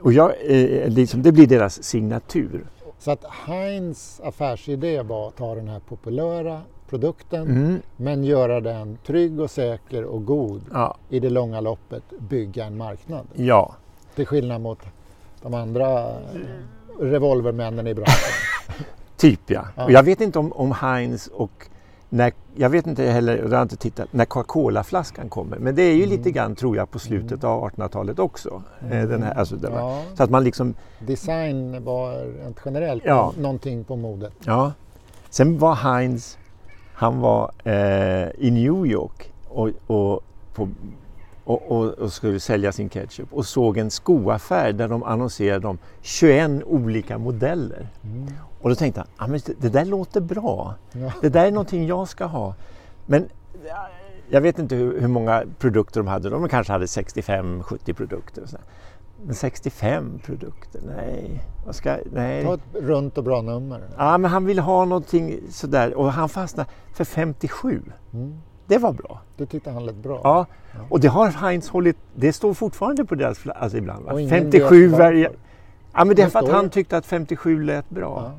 och 0.00 0.12
jag, 0.12 0.30
eh, 0.44 0.88
liksom, 0.88 1.22
det 1.22 1.32
blir 1.32 1.46
deras 1.46 1.82
signatur. 1.84 2.66
så 2.98 3.10
att 3.10 3.24
Heinz 3.46 4.20
affärsidé 4.24 5.02
var 5.02 5.28
att 5.28 5.36
ta 5.36 5.54
den 5.54 5.68
här 5.68 5.80
populära 5.80 6.60
produkten 6.88 7.42
Mm. 7.42 7.82
men 7.96 8.24
göra 8.24 8.60
den 8.60 8.98
trygg 9.06 9.40
och 9.40 9.50
säker 9.50 10.04
och 10.04 10.24
god 10.24 10.62
Ja, 10.72 10.96
i 11.08 11.20
det 11.20 11.30
långa 11.30 11.60
loppet 11.60 12.02
bygga 12.18 12.64
en 12.64 12.76
marknad. 12.76 13.26
ja. 13.34 13.74
Till 14.14 14.26
skillnad 14.26 14.60
mot 14.60 14.78
de 15.42 15.54
andra 15.54 16.08
eh, 16.08 16.14
revolvermännen 17.00 17.86
i 17.86 17.94
branschen. 17.94 18.32
Typ 19.16 19.40
ja. 19.46 19.64
Ja. 19.76 19.84
Och 19.84 19.90
jag 19.92 20.02
vet 20.02 20.20
inte 20.20 20.38
om, 20.38 20.52
om 20.52 20.72
Heinz 20.72 21.26
och 21.26 21.66
när, 22.08 22.32
jag 22.54 22.70
vet 22.70 22.86
inte 22.86 23.02
heller, 23.04 23.42
och 23.42 23.50
jag 23.50 23.56
har 23.56 23.62
inte 23.62 23.76
tittat, 23.76 24.12
när 24.12 24.24
Coca-Cola-flaskan 24.24 25.28
kommer. 25.28 25.58
Men 25.58 25.74
det 25.74 25.82
är 25.82 25.92
ju 25.94 26.04
Mm. 26.04 26.16
lite 26.18 26.30
grann 26.30 26.54
tror 26.54 26.76
jag 26.76 26.90
på 26.90 26.98
slutet 26.98 27.44
av 27.44 27.70
1800-talet 27.70 28.18
också. 28.18 28.62
Eh, 28.90 29.02
Den 29.02 29.22
här, 29.22 29.34
alltså, 29.34 29.56
var, 29.56 29.70
Ja, 29.70 30.02
Så 30.16 30.22
att 30.22 30.30
man 30.30 30.44
liksom, 30.44 30.74
design 30.98 31.84
var 31.84 32.12
rent 32.42 32.60
generellt 32.64 33.02
Ja. 33.06 33.32
någonting 33.38 33.84
på 33.84 33.96
modet. 33.96 34.32
ja. 34.44 34.72
Sen 35.30 35.58
var 35.58 35.74
Heinz, 35.74 36.38
han 36.94 37.20
var 37.20 37.50
eh, 37.64 38.28
i 38.38 38.50
New 38.50 38.86
York 38.86 39.32
och, 39.48 39.68
och, 39.86 40.24
på, 40.54 40.68
och, 42.08 42.14
skulle 42.14 42.40
sälja 42.40 42.72
sin 42.72 42.88
ketchup 42.88 43.32
och 43.32 43.46
såg 43.46 43.78
en 43.78 43.90
skoaffär 43.90 44.72
där 44.72 44.88
de 44.88 45.02
annonserade 45.02 45.68
om 45.68 45.78
21 46.02 46.50
olika 46.64 47.18
modeller. 47.18 47.88
Mm. 48.04 48.26
Och 48.60 48.68
då 48.68 48.74
tänkte 48.74 49.00
han, 49.00 49.08
ah, 49.16 49.26
men 49.26 49.40
det, 49.46 49.52
det 49.60 49.68
där 49.68 49.84
låter 49.84 50.20
bra. 50.20 50.74
Ja. 50.92 51.12
Det 51.20 51.28
där 51.28 51.46
är 51.46 51.50
någonting 51.50 51.86
jag 51.86 52.08
ska 52.08 52.24
ha. 52.24 52.54
Men 53.06 53.28
ja, 53.68 53.88
jag 54.30 54.40
vet 54.40 54.58
inte 54.58 54.74
hur, 54.74 55.00
hur 55.00 55.08
många 55.08 55.44
produkter 55.58 56.00
de 56.00 56.06
hade. 56.06 56.30
De 56.30 56.48
kanske 56.48 56.72
hade 56.72 56.86
65-70 56.86 57.92
produkter. 57.92 58.42
Och 58.42 58.48
sådär. 58.48 58.64
Men 59.24 59.34
65 59.34 60.18
produkter, 60.24 60.80
nej. 60.96 61.40
Vad 61.66 61.74
ska, 61.74 61.96
nej. 62.12 62.44
Ta 62.44 62.54
ett 62.54 62.60
runt 62.74 63.18
och 63.18 63.24
bra 63.24 63.42
nummer. 63.42 63.82
Ja, 63.98 64.18
men 64.18 64.30
han 64.30 64.44
ville 64.44 64.62
ha 64.62 64.84
någonting 64.84 65.40
sådär 65.50 65.94
och 65.94 66.12
han 66.12 66.28
fastnade 66.28 66.70
för 66.94 67.04
57. 67.04 67.82
Mm. 68.12 68.40
Det 68.68 68.78
var 68.78 68.92
bra. 68.92 69.20
Det 69.36 69.46
tyckte 69.46 69.70
han 69.70 69.86
lät 69.86 69.94
bra. 69.96 70.20
Ja, 70.24 70.46
och 70.88 71.00
det 71.00 71.08
har 71.08 71.28
Heinz 71.28 71.68
hållit, 71.68 71.96
det 72.14 72.32
står 72.32 72.54
fortfarande 72.54 73.04
på 73.04 73.14
deras 73.14 73.38
fla- 73.38 73.52
alltså 73.52 73.78
ibland. 73.78 74.04
Va? 74.04 74.12
Och 74.12 74.20
ingen 74.20 74.30
57 74.30 74.80
vet 74.82 74.90
varför. 74.90 75.04
varje... 75.04 75.30
Ja, 75.94 76.04
men 76.04 76.16
det 76.16 76.22
är 76.22 76.28
för 76.28 76.38
att 76.38 76.48
han 76.48 76.70
tyckte 76.70 76.96
att 76.96 77.06
57 77.06 77.62
lät 77.62 77.90
bra. 77.90 78.22
Ja. 78.26 78.32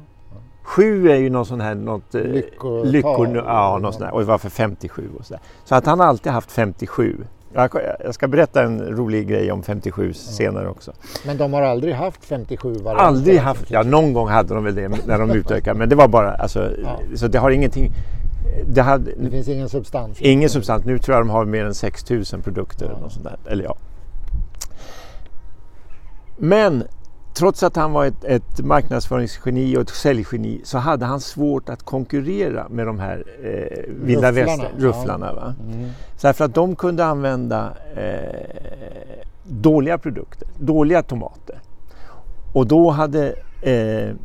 Sju 0.64 1.10
är 1.12 1.16
ju 1.16 1.30
någon 1.30 1.46
sån 1.46 1.62
här, 1.62 1.76
något, 1.76 2.16
eh, 2.16 2.22
Lyckotal. 2.22 2.88
lyckor, 2.88 3.36
ja, 3.38 3.78
något 3.82 3.96
sånt 3.96 4.12
och 4.14 4.24
varför 4.24 4.50
57 4.50 5.10
och 5.20 5.26
sådär. 5.26 5.42
Så 5.66 5.76
att 5.76 5.86
han 5.86 6.02
alltid 6.02 6.32
haft 6.32 6.52
57. 6.52 7.18
Jag, 7.54 7.70
ska 8.16 8.28
berätta 8.28 8.64
en 8.64 8.82
rolig 8.82 9.28
grej 9.28 9.52
om 9.52 9.64
57 9.64 10.14
senare 10.14 10.70
också. 10.70 10.92
Men 11.26 11.38
de 11.38 11.54
har 11.54 11.62
aldrig 11.62 11.94
haft 11.94 12.26
57 12.26 12.74
varianter? 12.74 13.06
Aldrig 13.06 13.40
haft, 13.40 13.72
ja 13.72 13.84
någon 13.84 14.14
gång 14.14 14.28
hade 14.28 14.54
de 14.54 14.64
väl 14.64 14.76
det 14.76 14.90
när 15.08 15.20
de 15.20 15.32
utökade 15.36 15.80
men 15.80 15.90
det 15.90 15.96
var 15.96 16.08
bara, 16.08 16.32
alltså, 16.36 16.70
Ja. 16.84 17.00
så 17.16 17.28
det 17.28 17.38
har 17.40 17.52
ingenting, 17.52 17.92
det 18.44 18.64
Det 18.74 18.82
hade 18.82 19.30
finns 19.32 19.48
ingen 19.48 19.70
substans? 19.70 20.22
ingen 20.22 20.50
substans. 20.50 20.86
Nu 20.86 21.00
tror 21.00 21.18
jag 21.18 21.26
de 21.26 21.30
har 21.30 21.46
mer 21.46 21.66
än 21.66 21.74
6000 21.74 22.42
produkter 22.42 22.86
Ja. 22.86 22.92
eller 22.92 23.02
något 23.02 23.12
sånt 23.12 23.26
där. 23.26 23.38
Eller 23.52 23.64
ja. 23.64 23.76
Men 26.38 26.84
trots 27.34 27.64
att 27.64 27.76
han 27.76 27.92
var 27.94 28.06
ett, 28.06 28.24
ett 28.24 28.60
marknadsföringsgeni 28.60 29.78
och 29.78 29.82
ett 29.82 29.90
säljgeni 29.90 30.62
så 30.64 30.78
hade 30.78 31.06
han 31.06 31.20
svårt 31.20 31.70
att 31.70 31.84
konkurrera 31.84 32.70
med 32.70 32.88
de 32.88 33.00
här 33.00 33.24
eh, 33.44 33.94
vilda 34.04 34.32
Rufflarna, 34.32 35.34
västern, 35.34 35.56
ja. 35.68 35.74
Mm. 35.74 35.90
Så 36.18 36.28
därför 36.28 36.46
att 36.46 36.56
de 36.56 36.76
kunde 36.76 37.06
använda 37.06 37.74
eh, 37.96 39.30
dåliga 39.44 39.98
produkter, 39.98 40.48
dåliga 40.60 41.04
tomater. 41.04 41.60
Och 42.54 42.68
då 42.68 42.90
hade... 42.90 43.36
Eh, 43.62 44.16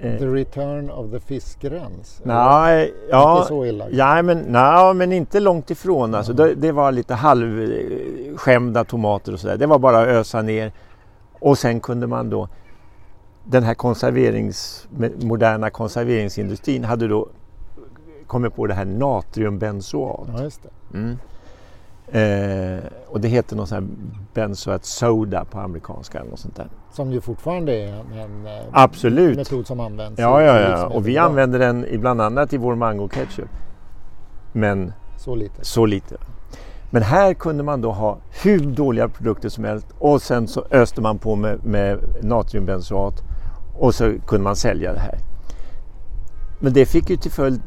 The 0.00 0.26
return 0.26 0.90
of 0.90 1.10
the 1.10 1.20
fiskrens? 1.20 2.20
nej, 2.22 2.94
ja, 3.10 3.36
Inte 3.36 3.48
så 3.48 3.66
illa? 3.66 3.90
ja, 3.90 4.22
men, 4.22 4.38
nej, 4.38 4.94
men 4.94 5.12
inte 5.12 5.40
långt 5.40 5.70
ifrån. 5.70 6.14
Alltså, 6.14 6.32
det, 6.32 6.54
det 6.54 6.72
var 6.72 6.92
lite 6.92 7.14
halvskämda 7.14 8.84
tomater 8.84 9.32
och 9.32 9.40
sådär. 9.40 9.56
Det 9.56 9.66
var 9.66 9.78
bara 9.78 10.00
att 10.00 10.08
ösa 10.08 10.42
ner. 10.42 10.72
Och 11.32 11.58
sen 11.58 11.80
kunde 11.80 12.06
man 12.06 12.30
då... 12.30 12.48
Den 13.44 13.62
här 13.62 13.74
konserverings, 13.74 14.88
moderna 15.20 15.70
konserveringsindustrin 15.70 16.84
hade 16.84 17.08
då 17.08 17.28
kommit 18.26 18.54
på 18.54 18.66
det 18.66 18.74
här 18.74 18.84
natriumbenzoat. 18.84 20.28
Ja, 20.36 20.42
just 20.42 20.60
det. 20.62 20.98
Mm. 20.98 21.18
Eh, 22.08 22.84
och 23.06 23.20
det 23.20 23.28
heter 23.28 23.56
någon 23.56 23.66
sån 23.66 23.76
här 23.78 23.88
benzoat 24.34 24.84
soda 24.84 25.44
på 25.44 25.58
amerikanska 25.58 26.18
eller 26.18 26.30
något 26.30 26.40
sånt 26.40 26.56
där. 26.56 26.68
Som 26.94 27.12
ju 27.12 27.20
fortfarande 27.20 27.72
är 27.72 27.88
en, 27.88 28.46
eh, 28.46 28.52
Absolut. 28.72 29.36
metod 29.36 29.66
som 29.66 29.80
används 29.80 30.20
Ja, 30.20 30.42
ja, 30.42 30.60
ja. 30.60 30.86
Och 30.86 31.08
vi 31.08 31.18
använder 31.18 31.58
den 31.58 31.84
i 31.84 31.98
bland 31.98 32.20
annat 32.20 32.52
i 32.52 32.56
vår 32.56 32.74
mango 32.74 33.08
ketchup. 33.08 33.48
Men 34.52 34.92
Så 35.16 35.34
lite. 35.34 35.64
så 35.64 35.86
lite. 35.86 36.16
Men 36.90 37.02
här 37.02 37.34
kunde 37.34 37.62
man 37.62 37.80
då 37.80 37.92
ha 37.92 38.18
hur 38.42 38.58
dåliga 38.58 39.08
produkter 39.08 39.48
som 39.48 39.64
helst 39.64 39.86
och 39.98 40.22
sen 40.22 40.48
så 40.48 40.64
öste 40.70 41.00
man 41.00 41.18
på 41.18 41.36
med, 41.36 41.64
med 41.64 41.98
natriumbenzoat 42.22 43.22
och 43.78 43.94
så 43.94 44.12
kunde 44.26 44.44
man 44.44 44.56
sälja 44.56 44.92
det 44.92 45.00
här. 45.00 45.18
Men 46.60 46.72
det 46.72 46.86
fick 46.86 47.10
ju 47.10 47.16
till 47.16 47.30
följd 47.30 47.62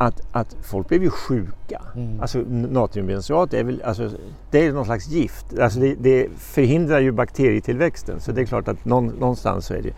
att, 0.00 0.20
att 0.32 0.56
folk 0.62 0.88
blev 0.88 1.02
ju 1.02 1.10
sjuka. 1.10 1.82
Mm. 1.96 2.20
Alltså 2.20 2.38
natriumbenzoat 2.48 3.54
är 3.54 3.64
väl 3.64 3.82
alltså, 3.82 4.10
det 4.50 4.66
är 4.66 4.72
någon 4.72 4.84
slags 4.84 5.08
gift. 5.08 5.58
Alltså 5.58 5.80
det, 5.80 5.94
det 5.94 6.28
förhindrar 6.36 7.00
ju 7.00 7.12
bakterietillväxten 7.12 8.20
så 8.20 8.32
det 8.32 8.40
är 8.40 8.44
klart 8.44 8.68
att 8.68 8.84
någon, 8.84 9.06
någonstans 9.06 9.66
så 9.66 9.74
är 9.74 9.82
det. 9.82 9.92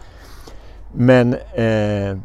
Men 0.95 1.35
eh, 1.35 2.19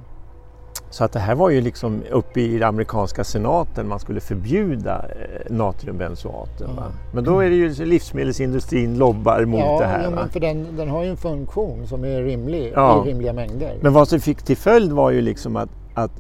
så 0.90 1.04
att 1.04 1.12
det 1.12 1.20
här 1.20 1.36
var 1.36 1.50
ju 1.50 1.62
liksom 1.62 2.04
uppe 2.12 2.42
i 2.42 2.58
den 2.58 2.70
amerikanska 2.70 3.24
senaten 3.24 3.88
man 3.88 4.00
skulle 4.00 4.20
förbjuda 4.20 5.06
eh, 5.10 5.56
natriumbenzoaten. 5.56 6.70
Ja. 6.78 6.84
Men 7.14 7.24
då 7.24 7.40
är 7.40 7.50
det 7.50 7.56
ju 7.56 7.86
livsmedelsindustrin 7.86 8.98
lobbar 8.98 9.46
mot 9.46 9.60
ja, 9.60 9.80
det 9.80 9.86
här. 9.86 10.04
ja, 10.04 10.10
men 10.10 10.30
för 10.30 10.40
den, 10.40 10.78
den 10.78 10.90
har 10.90 11.04
ju 11.04 11.10
en 11.10 11.18
funktion 11.18 11.88
som 11.88 12.04
är 12.04 12.24
rimlig 12.24 12.72
Ja. 12.76 13.06
i 13.06 13.10
rimliga 13.10 13.34
mängder. 13.34 13.78
Men 13.82 13.94
vad 13.94 14.08
som 14.08 14.20
fick 14.20 14.42
till 14.42 14.58
följd 14.58 14.92
var 14.92 15.12
ju 15.12 15.22
liksom 15.22 15.56
att, 15.56 15.70
att 15.94 16.12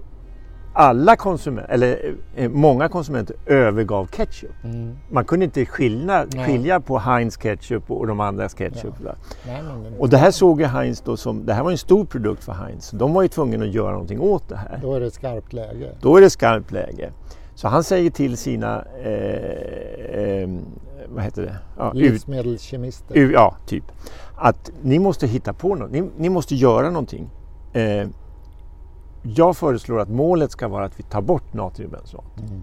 alla 0.79 1.15
konsumenter, 1.15 1.73
eller 1.73 2.15
eh, 2.35 2.49
många 2.49 2.89
konsumenter 2.89 3.35
övergav 3.45 4.05
ketchup. 4.05 4.51
Mm. 4.63 4.95
Man 5.11 5.25
kunde 5.25 5.45
inte 5.45 5.65
skilja, 5.65 6.25
skilja 6.45 6.79
på 6.79 6.97
Heinz 6.97 7.37
ketchup 7.37 7.91
och 7.91 8.07
de 8.07 8.19
andras 8.19 8.53
ketchup. 8.53 8.93
Nej, 8.99 9.61
den- 9.83 9.93
Och 9.99 10.09
det 10.09 10.17
här 10.17 10.31
såg 10.31 10.61
ju 10.61 10.67
Heinz 10.67 11.01
då 11.01 11.17
som, 11.17 11.45
det 11.45 11.53
här 11.53 11.63
var 11.63 11.71
en 11.71 11.77
stor 11.77 12.05
produkt 12.05 12.43
för 12.43 12.53
Heinz. 12.53 12.91
De 12.91 13.13
var 13.13 13.21
ju 13.21 13.27
tvungna 13.27 13.65
att 13.65 13.71
göra 13.73 13.91
någonting 13.91 14.19
åt 14.21 14.49
det 14.49 14.55
här. 14.55 14.79
Då 14.81 14.95
är 14.95 14.99
det 14.99 15.11
skarpt 15.11 15.53
läge. 15.53 15.89
Då 16.01 16.17
är 16.17 16.21
det 16.21 16.29
skarpt 16.29 16.71
läge. 16.71 17.11
Så 17.55 17.67
han 17.67 17.83
säger 17.83 18.09
till 18.09 18.37
sina, 18.37 18.83
eh, 19.03 20.19
eh, 20.21 20.49
vad 21.09 21.23
heter 21.23 21.41
det? 21.41 21.55
Ja, 21.77 21.91
Livsmedelskemister. 21.93 23.15
ja, 23.33 23.55
typ. 23.65 23.83
Att 24.35 24.71
ni 24.81 24.99
måste 24.99 25.27
hitta 25.27 25.53
på 25.53 25.75
något, 25.75 25.91
ni, 25.91 26.09
ni 26.17 26.29
måste 26.29 26.55
göra 26.55 26.89
någonting. 26.89 27.29
Eh, 27.73 28.07
jag 29.35 29.57
föreslår 29.57 29.99
att 29.99 30.09
målet 30.09 30.51
ska 30.51 30.67
vara 30.67 30.85
att 30.85 30.99
vi 30.99 31.03
tar 31.03 31.21
bort 31.21 31.53
natriumbenzoat. 31.53 32.39
Mm. 32.39 32.61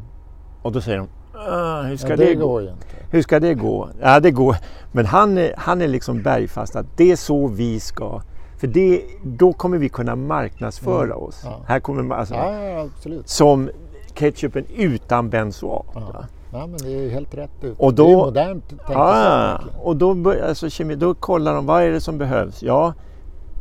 Och 0.62 0.72
då 0.72 0.80
säger 0.80 0.98
de, 0.98 1.08
"Ah, 1.38 1.82
hur 1.82 1.96
ska 1.96 2.08
Ja, 2.08 2.16
det, 2.16 2.24
det 2.24 2.34
gå? 2.34 2.68
Hur 3.10 3.22
ska 3.22 3.40
det 3.40 3.54
gå? 3.54 3.88
Ja, 4.00 4.20
det 4.20 4.30
går. 4.30 4.56
Men 4.92 5.06
han 5.06 5.38
är, 5.38 5.54
han 5.56 5.82
är 5.82 5.88
liksom 5.88 6.22
bergfast 6.22 6.76
att 6.76 6.86
det 6.96 7.12
är 7.12 7.16
så 7.16 7.46
vi 7.46 7.80
ska. 7.80 8.20
För 8.58 8.66
det, 8.66 9.02
då 9.24 9.52
kommer 9.52 9.78
vi 9.78 9.88
kunna 9.88 10.16
marknadsföra 10.16 11.04
Mm. 11.04 11.18
oss. 11.18 11.42
Ja. 11.44 11.60
Här 11.66 11.80
kommer 11.80 12.02
man, 12.02 12.18
alltså, 12.18 12.34
Ja, 12.34 12.62
ja. 12.62 12.86
Som 13.24 13.70
ketchupen 14.14 14.64
utan 14.76 15.30
benzoat. 15.30 15.86
Ja. 15.94 16.24
Ja, 16.52 16.66
men 16.66 16.76
det 16.78 16.92
är 17.04 17.10
helt 17.10 17.34
rätt 17.34 17.64
ut. 17.64 17.78
Och 17.78 17.94
det 17.94 18.02
är 18.02 18.06
då- 18.06 18.24
modernt 18.24 18.68
tänkt 18.68 18.82
Ah, 18.96 19.60
och 19.82 19.96
då, 19.96 20.14
bör- 20.14 20.48
alltså, 20.48 20.70
kemi, 20.70 20.94
då 20.94 21.14
kollar 21.14 21.54
de 21.54 21.66
vad 21.66 21.82
är 21.82 21.90
det 21.90 22.00
som 22.00 22.18
behövs. 22.18 22.62
Ja, 22.62 22.92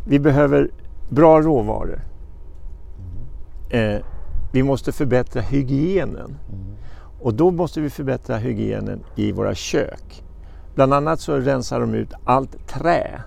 vi 0.08 0.20
behöver 0.20 0.70
bra 1.10 1.42
råvaror. 1.42 2.00
Eh, 3.74 4.02
vi 4.52 4.64
måste 4.64 4.92
förbättra 4.92 5.42
hygienen. 5.42 6.38
Mm. 6.50 6.76
Och 7.22 7.34
då 7.34 7.52
måste 7.52 7.82
vi 7.82 7.90
förbättra 7.90 8.38
hygienen 8.38 9.04
i 9.16 9.32
våra 9.32 9.56
kök. 9.56 10.24
Bland 10.76 10.94
annat 10.94 11.20
så 11.20 11.38
rensar 11.38 11.80
de 11.80 11.94
ut 11.94 12.14
allt 12.24 12.68
trä. 12.68 13.22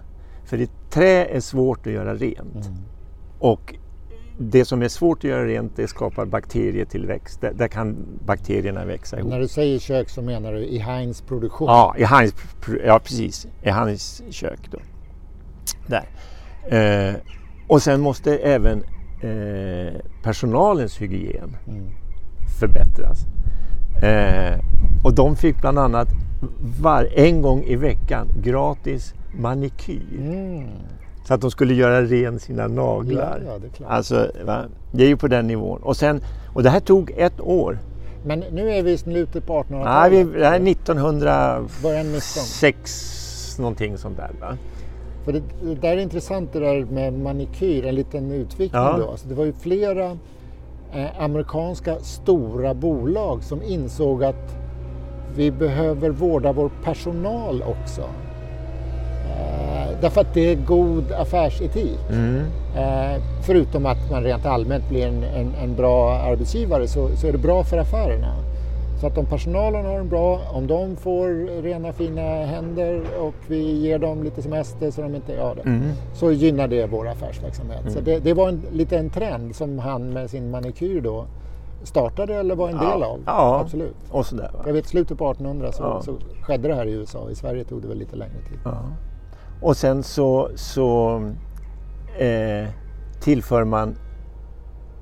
För 0.45 0.59
det, 0.59 0.71
trä 0.91 1.25
är 1.25 1.41
svårt 1.41 1.87
att 1.87 1.93
göra 1.93 2.15
rent. 2.15 2.67
Mm. 2.67 2.79
Och 3.39 3.75
det 4.39 4.65
som 4.65 4.83
är 4.83 4.89
svårt 4.89 5.19
att 5.19 5.25
göra 5.25 5.47
rent 5.47 5.77
det 5.77 5.89
skapar 5.89 6.27
bakterietillväxt. 6.27 7.41
Där, 7.41 7.53
där 7.53 7.69
kan 7.69 7.97
bakterierna 8.27 8.85
växa 8.85 9.19
ihop. 9.19 9.31
När 9.31 9.41
du 9.41 9.49
säger 9.49 9.79
kök 9.79 10.09
så 10.09 10.23
menar 10.23 10.53
du 10.53 10.65
i 10.65 10.79
Heinz 10.79 11.21
produktion? 11.21 11.69
Ja, 11.69 11.95
i 11.99 12.05
Heinz, 12.05 12.35
ja 12.85 12.99
precis. 12.99 13.47
I 13.63 13.71
Heinz 13.71 14.23
kök 14.31 14.61
då. 14.71 14.79
Där. 15.87 16.09
Eh, 16.69 17.15
och 17.69 17.83
sen 17.83 18.01
måste 18.01 18.39
även 18.39 18.85
eh, 19.21 20.01
personalens 20.23 20.99
hygien 21.03 21.57
Mm. 21.69 21.87
förbättras. 22.61 23.19
Eh, 24.03 24.59
och 25.05 25.15
de 25.15 25.37
fick 25.37 25.61
bland 25.61 25.79
annat 25.79 26.09
var, 26.81 27.09
en 27.15 27.43
gång 27.43 27.65
i 27.65 27.77
veckan 27.77 28.29
gratis 28.43 29.15
manikyr. 29.39 30.19
Mm. 30.19 30.69
Så 31.25 31.35
att 31.35 31.41
de 31.41 31.51
skulle 31.51 31.75
göra 31.75 32.03
ren 32.03 32.39
sina 32.39 32.69
naglar. 32.69 33.43
ja, 33.47 33.53
det 33.59 33.85
är. 33.85 33.89
Alltså, 33.89 34.31
det 34.93 35.05
är 35.05 35.09
ju 35.09 35.17
på 35.17 35.29
den 35.29 35.47
nivån. 35.47 35.81
Och, 35.83 35.97
sen, 35.97 36.21
och 36.55 36.63
det 36.63 36.71
här 36.71 36.81
tog 36.81 37.11
ett 37.17 37.41
år. 37.41 37.79
Men 38.25 38.45
nu 38.53 38.71
är 38.71 38.83
vi 38.83 38.93
i 38.93 38.99
slutet 38.99 39.47
på 39.47 39.63
1800-talet. 39.63 40.13
Nej, 40.13 40.25
vi, 40.25 40.39
det 40.39 40.47
här 40.47 40.61
är 40.61 40.71
1906 40.71 41.83
Början 41.83 42.07
19. 42.13 42.23
någonting 43.59 43.99
sånt 43.99 44.17
där. 44.17 44.31
Va? 44.41 44.57
För 45.27 45.33
det, 45.33 45.43
det 45.63 45.75
där 45.75 45.97
är 45.97 45.97
intressant 45.97 46.53
det 46.53 46.61
där 46.61 46.85
med 46.85 47.13
manikyr, 47.13 47.87
en 47.87 47.95
liten 47.95 48.33
utvikning 48.33 48.83
Ja. 48.83 48.97
då. 48.99 49.11
Alltså 49.11 49.29
det 49.29 49.35
var 49.35 49.45
ju 49.45 49.53
flera 49.53 50.17
eh, 50.95 51.23
amerikanska 51.23 51.99
stora 51.99 52.75
bolag 52.75 53.43
som 53.45 53.63
insåg 53.63 54.25
att 54.25 54.57
vi 55.37 55.51
behöver 55.51 56.11
vårda 56.11 56.53
vår 56.53 56.71
personal 56.85 57.63
också. 57.63 58.01
Eh, 59.31 60.01
därför 60.01 60.21
att 60.21 60.35
det 60.35 60.53
är 60.53 60.57
god 60.57 61.13
affärsetik. 61.13 61.99
Mm. 62.11 62.43
Eh, 62.77 63.23
förutom 63.43 63.87
att 63.87 64.11
man 64.11 64.23
rent 64.25 64.47
allmänt 64.47 64.89
blir 64.89 65.07
en, 65.07 65.25
en, 65.25 65.55
en 65.63 65.77
bra 65.77 66.13
arbetsgivare 66.15 66.89
så, 66.89 67.09
så 67.17 67.27
är 67.27 67.33
det 67.33 67.39
bra 67.39 67.65
för 67.65 67.79
affärerna. 67.79 68.35
Så 69.01 69.07
att 69.07 69.19
om 69.19 69.27
personalen 69.27 69.87
har 69.87 69.93
en 69.99 70.09
bra, 70.09 70.41
om 70.53 70.67
de 70.67 70.97
får 70.97 71.63
rena 71.63 71.93
fina 71.93 72.21
händer 72.23 73.03
och 73.21 73.35
vi 73.49 73.73
ger 73.79 73.99
dem 73.99 74.23
lite 74.23 74.43
semester 74.43 74.91
så 74.91 75.03
de 75.03 75.15
inte 75.15 75.33
gör 75.33 75.55
det, 75.55 75.63
Mm. 75.63 75.83
så 76.15 76.33
gynnar 76.33 76.69
det 76.69 76.87
vår 76.87 77.09
affärsverksamhet. 77.09 77.93
Så 77.93 78.01
det, 78.01 78.19
det 78.19 78.35
var 78.35 78.49
en, 78.49 78.63
lite 78.73 78.99
en 78.99 79.11
trend 79.11 79.57
som 79.57 79.79
han 79.79 80.11
med 80.13 80.31
sin 80.31 80.51
manikyr 80.51 81.01
då 81.01 81.27
startade 81.83 82.35
eller 82.35 82.55
var 82.57 82.69
en 82.69 82.77
Ja. 82.83 82.93
del 82.93 83.03
av. 83.03 83.21
Ja. 83.27 83.61
Absolut. 83.65 83.97
Och 84.11 84.27
sådär 84.27 84.51
va. 84.55 84.63
Jag 84.67 84.73
vet 84.73 84.87
slutet 84.87 85.19
på 85.19 85.31
1800 85.31 85.73
så, 85.73 85.83
Ja. 85.83 86.03
så 86.03 86.13
skedde 86.43 86.69
det 86.69 86.75
här 86.75 86.87
i 86.87 86.93
USA. 86.93 87.31
I 87.31 87.35
Sverige 87.35 87.65
tog 87.65 87.83
det 87.83 87.89
väl 87.89 87.99
lite 87.99 88.17
längre 88.17 88.39
tid. 88.49 88.59
Och 89.63 89.77
sen 89.77 90.03
så, 90.03 90.49
så 90.55 91.17
eh, 92.19 92.69
tillför 93.21 93.65
man 93.65 93.95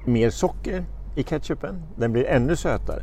mer 0.05 0.31
socker 0.31 0.85
i 1.17 1.23
ketchupen. 1.23 1.83
Den 1.97 2.13
blir 2.13 2.27
ännu 2.27 2.57
sötare. 2.57 3.03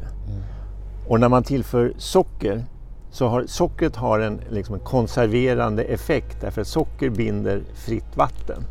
Och 1.07 1.19
när 1.19 1.29
man 1.29 1.43
tillför 1.43 1.93
socker 1.97 2.63
så 3.11 3.27
har 3.27 3.45
sockret 3.47 3.95
har 3.95 4.19
en, 4.19 4.41
liksom 4.49 4.75
en 4.75 4.81
konserverande 4.81 5.83
effekt 5.83 6.37
därför 6.41 6.61
att 6.61 6.67
socker 6.67 7.09
binder 7.09 7.61
fritt 7.75 8.17
vatten. 8.17 8.63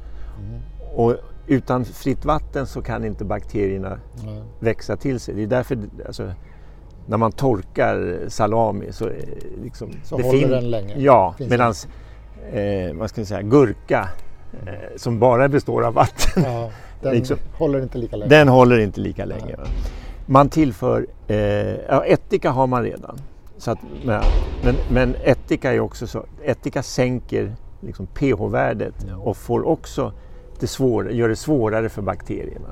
Och 0.95 1.15
utan 1.47 1.85
fritt 1.85 2.25
vatten 2.25 2.67
så 2.67 2.83
kan 2.83 3.05
inte 3.05 3.25
bakterierna 3.25 3.99
Ja. 4.25 4.43
växa 4.61 4.97
till 4.97 5.21
sig. 5.21 5.35
Det 5.35 5.43
är 5.43 5.47
därför 5.47 5.79
alltså, 6.07 6.31
när 7.07 7.17
man 7.17 7.33
torkar 7.33 8.19
salami 8.29 8.93
så, 8.93 9.05
är 9.05 9.25
liksom, 9.63 9.91
Så 10.05 10.17
det 10.17 10.23
håller 10.23 10.49
den 10.49 10.71
länge. 10.71 10.95
Ja, 10.99 11.35
medan 11.39 11.75
eh, 12.53 12.95
vad 12.95 13.11
ska 13.11 13.21
jag 13.21 13.29
säga, 13.29 13.43
gurka 13.43 14.09
eh, 14.67 14.73
som 14.97 15.19
bara 15.19 15.49
består 15.49 15.85
av 15.85 15.95
vatten, 15.95 16.43
Ja, 16.47 16.71
den 17.03 17.15
Liksom. 17.15 17.37
håller 17.55 17.83
inte 17.83 17.99
lika 17.99 18.17
länge. 18.17 18.31
den 18.31 18.49
håller 18.49 18.79
inte 18.79 19.01
lika 19.01 19.25
länge. 19.25 19.57
Va? 19.57 19.65
Man 20.33 20.49
tillför, 20.49 21.07
eh, 21.29 21.37
ja, 21.89 22.05
ättika 22.05 22.51
har 22.51 22.67
man 22.67 22.83
redan. 22.83 23.19
Så 23.59 23.71
att, 23.71 23.79
men, 24.05 24.75
men, 24.91 25.15
ättika 25.25 25.75
är 25.75 25.81
också 25.81 26.07
så, 26.07 26.25
ättika 26.43 26.83
sänker 26.83 27.55
liksom 27.81 28.07
pH-värdet 28.07 29.07
och 29.17 29.37
får 29.37 29.67
också 29.67 30.13
det 30.61 30.67
svår, 30.67 31.11
gör 31.11 31.29
det 31.29 31.37
svårare 31.37 31.89
för 31.89 32.03
bakterierna. 32.03 32.69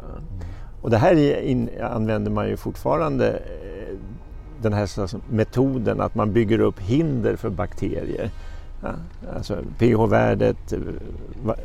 Och 0.82 0.90
det 0.90 0.96
här 0.96 1.16
är 1.16 1.40
in, 1.40 1.70
använder 1.82 2.30
man 2.30 2.48
ju 2.48 2.56
fortfarande 2.56 3.30
eh, 3.30 3.96
den 4.62 4.72
här 4.72 4.88
metoden 5.32 6.00
att 6.00 6.14
man 6.14 6.32
bygger 6.32 6.60
upp 6.60 6.80
hinder 6.80 7.36
för 7.36 7.50
bakterier. 7.50 8.30
Ja, 8.82 8.90
alltså 9.36 9.56
pH-värdet, 9.78 10.72
eh, 10.72 10.78
va- 11.44 11.56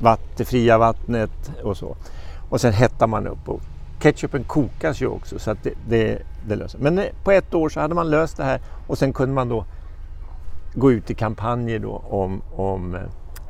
vatt, 0.00 0.36
det 0.36 0.44
fria 0.44 0.78
vattnet 0.78 1.52
och 1.62 1.76
så. 1.76 1.96
Och 2.50 2.60
sen 2.60 2.72
hettar 2.72 3.06
man 3.06 3.26
upp. 3.26 3.48
Och 3.48 3.60
ketchupen 4.00 4.44
kokas 4.44 5.02
ju 5.02 5.06
också 5.06 5.38
så 5.38 5.50
att 5.50 5.62
det, 5.62 5.72
det, 5.88 6.18
det 6.48 6.56
löser. 6.56 6.78
Men 6.78 6.98
eh, 6.98 7.04
på 7.24 7.30
ett 7.30 7.54
år 7.54 7.68
så 7.68 7.80
hade 7.80 7.94
man 7.94 8.10
löst 8.10 8.36
det 8.36 8.44
här 8.44 8.60
och 8.86 8.98
sen 8.98 9.12
kunde 9.12 9.34
man 9.34 9.48
då 9.48 9.64
gå 10.74 10.92
ut 10.92 11.10
i 11.10 11.14
kampanjer 11.14 11.78
då 11.78 12.02
om, 12.10 12.42
om 12.56 12.94
eh, 12.94 13.00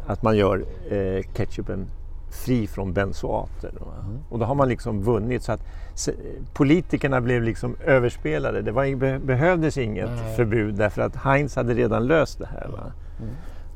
att 0.07 0.23
man 0.23 0.37
gör 0.37 0.65
eh, 0.91 1.23
ketchupen 1.35 1.87
fri 2.31 2.67
från 2.67 2.93
benzoater. 2.93 3.73
Då. 3.79 3.87
Och 4.31 4.39
då 4.39 4.45
har 4.45 4.55
man 4.55 4.69
liksom 4.69 5.03
vunnit 5.03 5.43
så 5.43 5.53
att 5.53 5.63
se- 5.95 6.15
politikerna 6.55 7.21
blev 7.21 7.43
liksom 7.43 7.77
överspelade. 7.85 8.63
Det 8.63 8.73
var, 8.73 8.97
be, 8.97 9.19
behövdes 9.19 9.79
inget 9.79 10.11
Nej. 10.11 10.37
förbud 10.37 10.75
därför 10.75 11.03
att 11.03 11.17
Heinz 11.17 11.57
hade 11.57 11.75
redan 11.75 12.07
löst 12.07 12.39
det 12.39 12.47
här. 12.47 12.69
Va? 12.69 12.93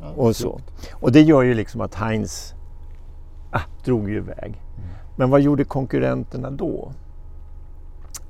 Ja, 0.01 0.09
Och, 0.17 0.37
så. 0.37 0.61
och 0.93 1.13
det 1.13 1.21
gör 1.23 1.43
ju 1.43 1.55
liksom 1.55 1.81
att 1.81 1.95
Heinz 1.95 2.55
ah, 3.51 3.61
drog 3.85 4.11
ju 4.11 4.17
iväg. 4.17 4.63
Men 5.17 5.31
vad 5.31 5.41
gjorde 5.41 5.65
konkurrenterna 5.65 6.51
då? 6.51 6.93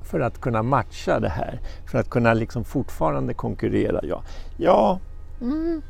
För 0.01 0.19
att 0.19 0.41
kunna 0.41 0.63
matcha 0.63 1.19
det 1.19 1.29
här, 1.29 1.59
för 1.85 1.99
att 1.99 2.09
kunna 2.09 2.33
liksom 2.33 2.63
fortfarande 2.63 3.33
konkurrera. 3.33 3.99
Ja, 4.03 4.23
ja 4.57 4.99
mm, 5.41 5.81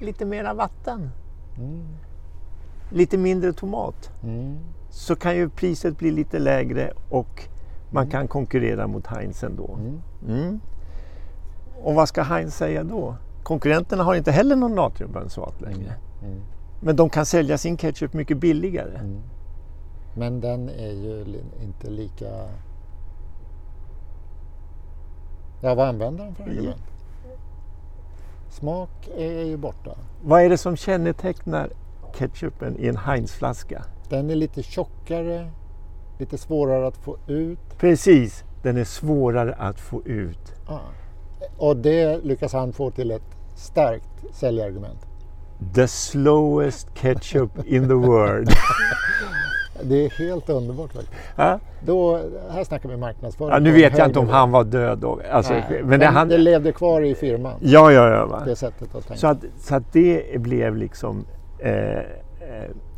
lite 0.00 0.24
mera 0.24 0.54
vatten, 0.54 1.10
Mm. 1.58 1.84
lite 2.90 3.18
mindre 3.18 3.52
tomat. 3.52 4.10
Mm. 4.22 4.56
Så 4.90 5.16
kan 5.16 5.36
ju 5.36 5.48
priset 5.48 5.98
bli 5.98 6.10
lite 6.10 6.38
lägre 6.38 6.92
och 7.10 7.42
man 7.90 8.10
kan 8.10 8.28
konkurrera 8.28 8.86
mot 8.86 9.06
Heinz 9.06 9.44
ändå. 9.44 9.78
Mm. 9.80 10.02
Mm. 10.28 10.60
Och 11.82 11.94
vad 11.94 12.08
ska 12.08 12.22
Heinz 12.22 12.56
säga 12.56 12.84
då? 12.84 13.16
Konkurrenterna 13.42 14.02
har 14.04 14.14
inte 14.14 14.32
heller 14.32 14.56
någon 14.56 14.74
natriumbenzoat 14.74 15.60
längre. 15.60 15.94
Mm. 16.22 16.40
Men 16.80 16.96
de 16.96 17.10
kan 17.10 17.26
sälja 17.26 17.58
sin 17.58 17.76
ketchup 17.76 18.12
mycket 18.12 18.38
billigare. 18.38 19.00
Mm. 20.16 20.28
Men 20.32 20.40
den 20.40 20.68
är 20.68 20.92
ju 20.92 21.40
inte 21.62 21.90
lika... 21.90 22.48
Ja, 25.60 25.74
vad 25.74 25.88
använder 25.88 26.24
den 26.24 26.34
för 26.34 26.42
argument? 26.42 26.82
Smak 28.50 29.08
är 29.16 29.44
ju 29.44 29.56
borta. 29.56 29.90
Vad 30.22 30.42
är 30.42 30.48
det 30.48 30.58
som 30.58 30.76
kännetecknar 30.76 31.70
ketchupen 32.14 32.76
i 32.78 32.88
en 32.88 32.96
Heinz-flaska? 32.96 33.84
Den 34.08 34.30
är 34.30 34.34
lite 34.34 34.62
tjockare, 34.62 35.50
lite 36.18 36.38
svårare 36.38 36.86
att 36.86 36.96
få 36.96 37.16
ut. 37.26 37.78
Precis, 37.78 38.44
den 38.62 38.76
är 38.76 38.84
svårare 38.84 39.54
att 39.54 39.80
få 39.80 40.02
ut. 40.02 40.54
Ah. 40.66 40.80
Och 41.58 41.76
det 41.76 42.24
lyckas 42.24 42.52
han 42.52 42.72
få 42.72 42.90
till 42.90 43.10
ett 43.10 43.36
starkt 43.56 44.24
säljargument. 44.32 45.06
The 45.74 45.88
slowest 45.88 46.94
ketchup 46.94 47.66
in 47.66 47.88
the 47.88 47.94
world. 47.94 48.48
Det 49.82 50.04
är 50.04 50.10
helt 50.10 50.48
underbart 50.48 50.92
faktiskt. 50.92 51.12
ja? 51.36 51.58
Då, 51.86 52.20
här 52.50 52.64
snackar 52.64 52.88
vi 52.88 52.96
marknadsföring. 52.96 53.52
Ja, 53.52 53.58
nu 53.58 53.72
vet 53.72 53.98
jag 53.98 54.08
inte 54.08 54.18
om 54.18 54.28
han 54.28 54.50
var 54.50 54.64
död 54.64 54.98
då. 54.98 55.20
Alltså, 55.30 55.52
Nej, 55.52 55.64
men 55.70 55.96
men 55.96 56.00
det, 56.00 56.06
han, 56.06 56.28
det 56.28 56.38
levde 56.38 56.72
kvar 56.72 57.02
i 57.02 57.14
firman, 57.14 57.54
ja, 57.60 57.92
ja, 57.92 58.08
ja. 58.08 58.26
Va? 58.26 58.42
det 58.44 58.56
sättet 58.56 58.94
att 58.94 59.06
tänka. 59.06 59.16
Så 59.16 59.26
att, 59.26 59.38
så 59.58 59.74
att 59.74 59.92
det 59.92 60.40
blev 60.40 60.76
liksom... 60.76 61.24
Eh, 61.58 61.72
eh, 61.72 62.02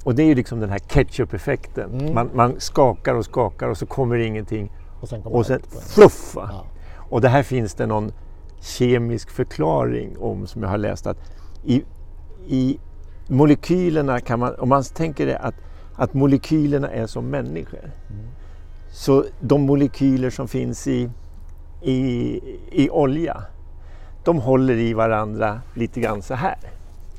och 0.04 0.14
det 0.14 0.22
är 0.22 0.26
ju 0.26 0.34
liksom 0.34 0.60
den 0.60 0.70
här 0.70 0.78
ketchup-effekten. 0.78 2.00
Mm. 2.00 2.14
Man, 2.14 2.30
man 2.34 2.54
skakar 2.58 3.14
och 3.14 3.24
skakar 3.24 3.68
och 3.68 3.76
så 3.78 3.86
kommer 3.86 4.16
ingenting 4.16 4.72
och 5.00 5.08
sen 5.08 5.22
och 5.22 5.46
sen 5.46 5.60
fluff! 5.94 6.32
Ja. 6.36 6.64
Och 7.10 7.20
det 7.20 7.28
här 7.28 7.42
finns 7.42 7.74
det 7.74 7.86
någon 7.86 8.12
kemisk 8.60 9.30
förklaring 9.30 10.18
om 10.18 10.46
som 10.46 10.62
jag 10.62 10.68
har 10.68 10.78
läst 10.78 11.06
att 11.06 11.18
i, 11.64 11.84
i 12.46 12.78
molekylerna 13.28 14.20
kan 14.20 14.38
man, 14.38 14.54
om 14.54 14.68
man 14.68 14.82
tänker 14.82 15.26
det 15.26 15.38
att, 15.38 15.54
att 15.98 16.14
molekylerna 16.14 16.90
är 16.90 17.06
som 17.06 17.30
människor. 17.30 17.90
Så 18.90 19.24
de 19.40 19.62
molekyler 19.62 20.30
som 20.30 20.48
finns 20.48 20.86
i, 20.86 21.10
i, 21.82 22.40
i 22.70 22.90
olja, 22.90 23.42
de 24.24 24.38
håller 24.40 24.74
i 24.74 24.92
varandra 24.94 25.60
lite 25.74 26.00
grann 26.00 26.22
så 26.22 26.34
här. 26.34 26.56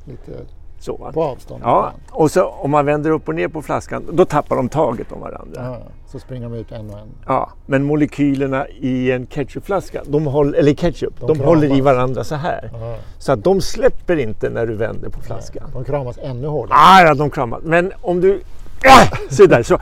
Lite 0.04 0.32
Så, 0.78 1.10
på 1.14 1.22
avstånd. 1.24 1.62
Ja, 1.64 1.92
och 2.10 2.30
så 2.30 2.46
om 2.46 2.70
man 2.70 2.86
vänder 2.86 3.10
upp 3.10 3.28
och 3.28 3.34
ner 3.34 3.48
på 3.48 3.62
flaskan, 3.62 4.04
då 4.12 4.24
tappar 4.24 4.56
de 4.56 4.68
taget 4.68 5.12
om 5.12 5.20
varandra. 5.20 5.62
Ja, 5.64 5.78
så 6.06 6.18
springer 6.18 6.48
de 6.50 6.54
ut 6.56 6.72
en 6.72 6.90
och 6.90 6.98
en. 6.98 7.08
Ja, 7.26 7.50
men 7.66 7.82
molekylerna 7.84 8.68
i 8.68 9.12
en 9.12 9.26
ketchupflaska, 9.26 10.02
de 10.06 10.26
håller, 10.26 10.58
eller 10.58 10.74
ketchup, 10.74 11.20
de, 11.20 11.26
De 11.26 11.40
håller 11.44 11.76
i 11.76 11.80
varandra 11.80 12.24
så 12.24 12.34
här. 12.34 12.70
Ja, 12.72 12.96
Så 13.18 13.32
att 13.32 13.44
de 13.44 13.60
släpper 13.60 14.16
inte 14.16 14.50
när 14.50 14.66
du 14.66 14.74
vänder 14.74 15.08
på 15.08 15.20
flaskan. 15.20 15.70
de 15.72 15.84
kramas 15.84 16.18
ännu 16.22 16.46
hårdare. 16.46 16.78
Ah, 16.78 17.02
ja, 17.02 17.14
de 17.14 17.30
kramas. 17.30 17.60
Men 17.64 17.92
om 18.02 18.20
du... 18.20 18.40
Ah, 18.84 19.06
så 19.30 19.46
där, 19.46 19.62
så, 19.62 19.78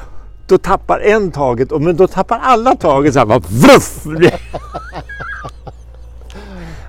då 0.47 0.59
tappar 0.59 0.99
en 1.01 1.31
taget, 1.31 1.73
och, 1.73 1.81
men 1.83 1.97
då 1.97 2.07
tappar 2.07 2.39
alla 2.43 2.75
taget 2.77 3.13
så 3.13 3.19
här. 3.19 3.27
Bara, 3.27 3.39
vruff! 3.39 4.05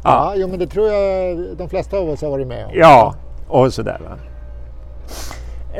Ja, 0.03 0.33
jo, 0.35 0.47
men 0.47 0.59
det 0.59 0.67
tror 0.67 0.87
jag 0.91 1.37
de 1.57 1.69
flesta 1.69 1.97
av 1.97 2.09
oss 2.09 2.21
har 2.21 2.29
varit 2.29 2.47
med 2.47 2.65
om. 2.65 2.71
Ja, 2.73 3.15
och 3.47 3.73
sådär 3.73 3.99
va. 4.03 4.15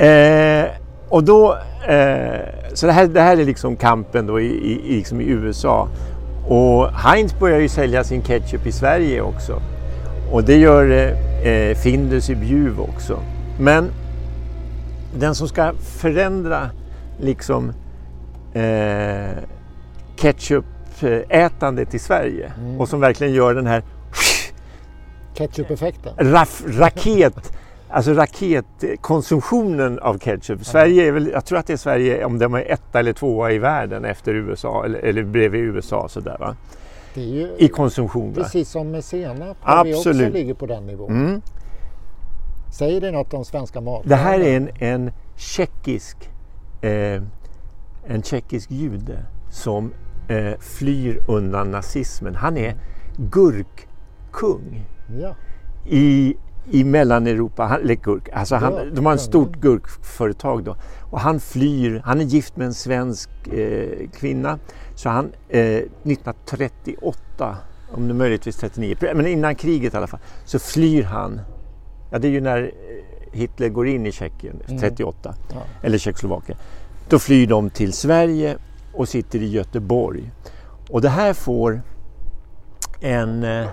Eh, 0.06 0.66
och 1.10 1.24
då, 1.24 1.58
eh, 1.88 2.40
så 2.74 2.86
det 2.86 2.92
här, 2.92 3.08
det 3.08 3.22
här 3.22 3.38
är 3.38 3.46
liksom 3.46 3.76
kampen 3.76 4.28
då 4.28 4.40
i, 4.40 4.46
i, 4.46 4.82
i- 4.94 4.96
liksom 4.98 5.22
i 5.22 5.24
USA. 5.24 5.88
Och 6.48 6.88
Heinz 6.92 7.40
börjar 7.40 7.60
ju 7.60 7.70
sälja 7.70 8.04
sin 8.04 8.22
ketchup 8.22 8.68
i 8.68 8.72
Sverige 8.72 9.22
också. 9.22 9.62
Och 10.32 10.44
det 10.44 10.56
gör 10.58 10.92
eh, 10.92 11.52
eh, 11.52 11.76
Findus 11.78 12.30
i 12.30 12.36
Bjuv 12.36 12.80
också. 12.82 13.20
Men 13.60 13.90
den 15.16 15.36
som 15.36 15.48
ska 15.48 15.74
förändra 15.74 16.70
liksom 17.20 17.74
eh, 18.54 19.44
ketchupätandet 20.16 21.94
i 21.94 22.00
Sverige 22.00 22.52
och 22.80 22.90
som 22.90 23.00
verkligen 23.00 23.34
gör 23.34 23.54
den 23.54 23.68
här 23.68 23.84
Ketchup-effekten. 25.34 26.14
raket 26.68 27.52
Alltså 27.92 28.14
raketkonsumtionen 28.14 30.00
av 30.00 30.18
ketchup. 30.18 30.66
Sverige 30.66 31.08
är 31.08 31.12
väl, 31.12 31.30
jag 31.34 31.46
tror 31.46 31.60
att 31.60 31.68
det 31.68 31.74
är 31.74 31.78
Sverige, 31.78 32.26
om 32.26 32.40
de 32.40 32.54
är 32.54 32.72
etta 32.72 33.00
eller 33.00 33.14
tvåa 33.14 33.52
i 33.52 33.58
världen 33.58 34.06
efter 34.06 34.34
USA 34.34 34.86
eller, 34.86 35.00
eller 35.00 35.24
bredvid 35.24 35.62
USA 35.62 36.08
sådär 36.10 36.38
va. 36.40 36.56
Det 37.14 37.22
är 37.22 37.26
ju 37.26 37.50
I 37.58 37.68
konsumtion 37.68 38.34
precis 38.34 38.70
som 38.70 38.92
med 38.92 39.04
senap, 39.04 39.58
där 39.66 39.84
vi 39.84 39.94
också 39.94 40.10
Absolut. 40.10 40.34
ligger 40.34 40.54
på 40.54 40.66
den 40.66 40.88
nivån. 40.88 41.10
Mm. 41.10 41.42
Säger 42.72 43.02
det 43.02 43.12
något 43.12 43.34
om 43.34 43.46
svenska 43.46 43.82
mat? 43.82 44.04
Det 44.06 44.16
här 44.16 44.40
är 44.40 44.58
en, 44.58 44.70
en 44.80 45.12
tjeckisk 45.36 46.18
eh, 46.82 47.22
en 48.08 48.24
tjeckisk 48.24 48.72
jude 48.72 49.26
som 49.50 49.94
eh, 50.28 50.60
flyr 50.60 51.24
undan 51.28 51.72
nazismen. 51.72 52.36
Han 52.36 52.58
är 52.58 52.76
gurkkung 53.18 54.86
Ja, 55.20 55.36
i, 55.86 56.36
i 56.72 56.84
Mellaneuropa. 56.84 57.64
Han, 57.64 57.82
eller 57.82 57.96
gurk, 57.96 58.30
alltså 58.34 58.56
han, 58.56 58.74
Ja, 58.74 58.86
de 58.94 59.06
har 59.06 59.14
ett 59.14 59.22
stort 59.22 59.56
gurkföretag 59.56 60.64
då. 60.64 60.76
Och 61.02 61.20
han 61.20 61.40
flyr, 61.40 62.02
han 62.06 62.22
är 62.22 62.26
gift 62.26 62.58
med 62.58 62.68
en 62.68 62.74
svensk 62.74 63.30
eh, 63.48 64.10
kvinna. 64.10 64.60
Så 64.96 65.10
han 65.10 65.32
eh, 65.50 65.62
1938, 65.62 67.58
om 67.92 68.08
det 68.08 68.14
möjligtvis 68.14 68.56
39, 68.56 68.96
men 69.02 69.28
innan 69.28 69.56
kriget 69.56 69.94
i 69.94 69.98
alla 69.98 70.08
fall, 70.08 70.20
så 70.46 70.60
flyr 70.60 71.04
han. 71.04 71.42
Ja, 72.10 72.20
det 72.20 72.28
är 72.28 72.32
ju 72.32 72.42
när 72.42 72.64
eh, 72.64 72.70
Hitler 73.32 73.70
går 73.70 73.88
in 73.88 74.06
i 74.06 74.12
Tjeckien, 74.12 74.62
Mm. 74.68 74.80
38, 74.80 75.36
Ja. 75.54 75.62
eller 75.84 75.98
Tjeckoslovakien. 75.98 76.58
Då 77.10 77.20
flyr 77.20 77.48
de 77.48 77.70
till 77.70 77.94
Sverige 77.94 78.58
och 78.94 79.10
sitter 79.10 79.42
i 79.42 79.50
Göteborg. 79.50 80.32
Och 80.90 81.02
det 81.02 81.10
här 81.10 81.34
får 81.34 81.82
en, 83.02 83.44
eh, 83.44 83.68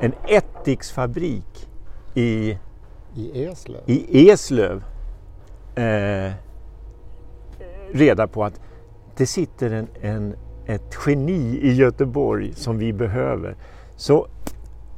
en 0.00 0.12
ättiksfabrik 0.28 1.68
i, 2.14 2.58
i 3.14 3.44
Eslöv. 3.44 3.80
i 3.86 4.30
Eslöv 4.30 4.82
eh, 5.74 6.32
reda 7.92 8.26
på 8.26 8.44
att 8.44 8.60
det 9.16 9.26
sitter 9.26 9.70
en, 9.70 9.88
en, 10.00 10.34
ett 10.66 10.94
geni 11.06 11.58
i 11.62 11.72
Göteborg 11.74 12.52
som 12.54 12.78
vi 12.78 12.92
behöver. 12.92 13.56
Så 13.96 14.26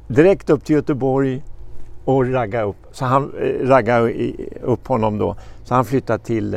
direkt 0.07 0.49
upp 0.49 0.65
till 0.65 0.75
Göteborg 0.75 1.43
och 2.05 2.31
ragga 2.33 2.61
upp, 2.63 2.75
så 2.91 3.05
han, 3.05 3.33
eh, 3.39 3.67
ragga 3.67 4.09
i- 4.09 4.49
upp 4.61 4.87
honom 4.87 5.17
då. 5.17 5.35
Så 5.63 5.75
han 5.75 5.85
flyttar 5.85 6.17
till, 6.17 6.53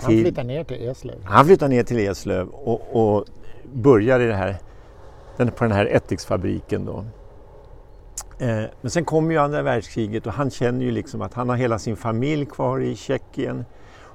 Han 0.00 0.10
till 0.10 0.22
flyttar 0.22 0.44
ner 0.44 0.64
till 0.64 0.88
Eslöv. 0.88 1.16
han 1.24 1.46
flyttar 1.46 1.68
ner 1.68 1.82
till 1.82 1.98
Eslöv 1.98 2.48
och, 2.48 2.80
och 3.16 3.24
börjar 3.72 4.20
i 4.20 4.26
det 4.26 4.34
här, 4.34 4.56
den, 5.36 5.50
på 5.50 5.64
den 5.64 5.72
här 5.72 5.86
ättiksfabriken 5.86 6.84
då. 6.84 7.04
Eh, 8.38 8.62
men 8.80 8.90
sen 8.90 9.04
kommer 9.04 9.30
ju 9.32 9.38
andra 9.38 9.62
världskriget 9.62 10.26
och 10.26 10.32
han 10.32 10.50
känner 10.50 10.84
ju 10.84 10.90
liksom 10.90 11.22
att 11.22 11.34
han 11.34 11.48
har 11.48 11.56
hela 11.56 11.78
sin 11.78 11.96
familj 11.96 12.46
kvar 12.46 12.80
i 12.80 12.96
Tjeckien. 12.96 13.64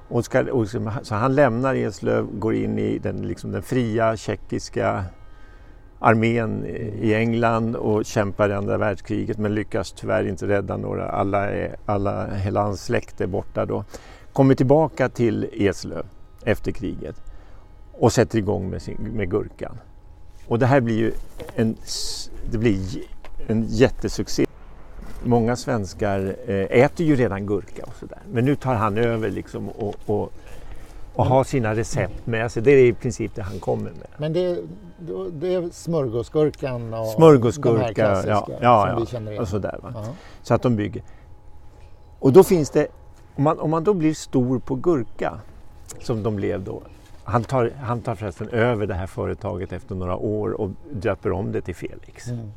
Och 0.08 0.24
ska, 0.24 0.40
och 0.52 0.68
så, 0.68 0.92
så 1.02 1.14
han 1.14 1.34
lämnar 1.34 1.74
Eslöv, 1.74 2.26
går 2.38 2.54
in 2.54 2.78
i 2.78 2.98
den, 2.98 3.16
liksom 3.28 3.52
den 3.52 3.62
fria 3.62 4.16
tjeckiska 4.16 5.04
armén 6.00 6.66
i 7.00 7.14
England 7.14 7.76
och 7.76 8.04
kämpar 8.04 8.50
i 8.50 8.52
andra 8.52 8.78
världskriget 8.78 9.38
men 9.38 9.54
lyckas 9.54 9.92
tyvärr 9.92 10.28
inte 10.28 10.48
rädda 10.48 10.76
några. 10.76 11.08
Alla, 11.08 11.50
är, 11.50 11.76
alla, 11.86 12.34
hela 12.34 12.62
hans 12.62 12.84
släkt 12.84 13.20
är 13.20 13.26
borta 13.26 13.66
då. 13.66 13.84
Kommer 14.32 14.54
tillbaka 14.54 15.08
till 15.08 15.48
Eslöv 15.52 16.06
efter 16.44 16.72
kriget 16.72 17.16
och 17.92 18.12
sätter 18.12 18.38
igång 18.38 18.70
med, 18.70 18.82
sin, 18.82 18.96
med 18.96 19.30
gurkan. 19.30 19.78
Och 20.46 20.58
det 20.58 20.66
här 20.66 20.80
blir 20.80 20.98
ju 20.98 21.12
en, 21.54 21.76
det 22.50 22.58
blir 22.58 22.78
en 23.46 23.64
jättesuccé. 23.68 24.46
Många 25.24 25.56
svenskar 25.56 26.36
eh, 26.46 26.82
äter 26.84 27.06
ju 27.06 27.16
redan 27.16 27.46
gurka 27.46 27.82
och 27.82 27.94
sådär. 28.00 28.18
Men 28.32 28.44
nu 28.44 28.56
tar 28.56 28.74
han 28.74 28.98
över 28.98 29.30
liksom 29.30 29.68
och, 29.68 29.94
och, 30.06 30.32
och 31.14 31.26
har 31.26 31.44
sina 31.44 31.74
recept 31.74 32.26
med 32.26 32.52
sig. 32.52 32.62
Det 32.62 32.70
är 32.70 32.84
i 32.84 32.92
princip 32.92 33.34
det 33.34 33.42
han 33.42 33.58
kommer 33.58 33.90
med. 33.90 34.08
Men 34.16 34.32
det, 34.32 34.58
det 35.32 35.54
är 35.54 35.70
smörgåsgurkan 35.70 36.74
och 36.74 36.90
de 36.90 36.96
här 36.96 37.04
Smörgåsgurka, 37.04 37.94
klassiska 37.94 38.30
ja, 38.30 38.58
ja, 38.60 38.86
som 38.86 38.90
ja, 38.90 39.00
vi 39.00 39.06
känner 39.06 39.30
igen. 39.30 39.42
och 39.42 39.48
sådär. 39.48 39.78
Va? 39.82 39.92
Ja. 39.94 40.04
Så 40.42 40.54
att 40.54 40.62
de 40.62 40.76
bygger. 40.76 41.02
Och 42.18 42.32
då 42.32 42.44
finns 42.44 42.70
det, 42.70 42.86
om 43.34 43.44
man, 43.44 43.58
om 43.58 43.70
man 43.70 43.84
då 43.84 43.94
blir 43.94 44.14
stor 44.14 44.58
på 44.58 44.74
gurka, 44.74 45.40
som 46.00 46.22
de 46.22 46.36
blev 46.36 46.64
då. 46.64 46.82
Han 47.24 47.44
tar, 47.44 47.72
han 47.82 48.00
tar 48.00 48.14
förresten 48.14 48.48
över 48.48 48.86
det 48.86 48.94
här 48.94 49.06
företaget 49.06 49.72
efter 49.72 49.94
några 49.94 50.16
år 50.16 50.60
och 50.60 50.70
döper 50.92 51.32
om 51.32 51.52
det 51.52 51.60
till 51.60 51.74
Felix. 51.74 52.26
Mm. 52.28 52.50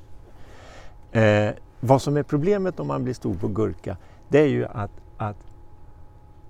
Eh, 1.50 1.54
vad 1.80 2.02
som 2.02 2.18
är 2.18 2.24
problemet 2.24 2.80
om 2.80 2.88
man 2.88 3.04
blir 3.04 3.14
stor 3.14 3.36
på 3.36 3.48
gurka, 3.48 3.98
det 4.30 4.40
är 4.40 4.48
ju 4.48 4.66
att, 4.66 4.92
att 5.18 5.38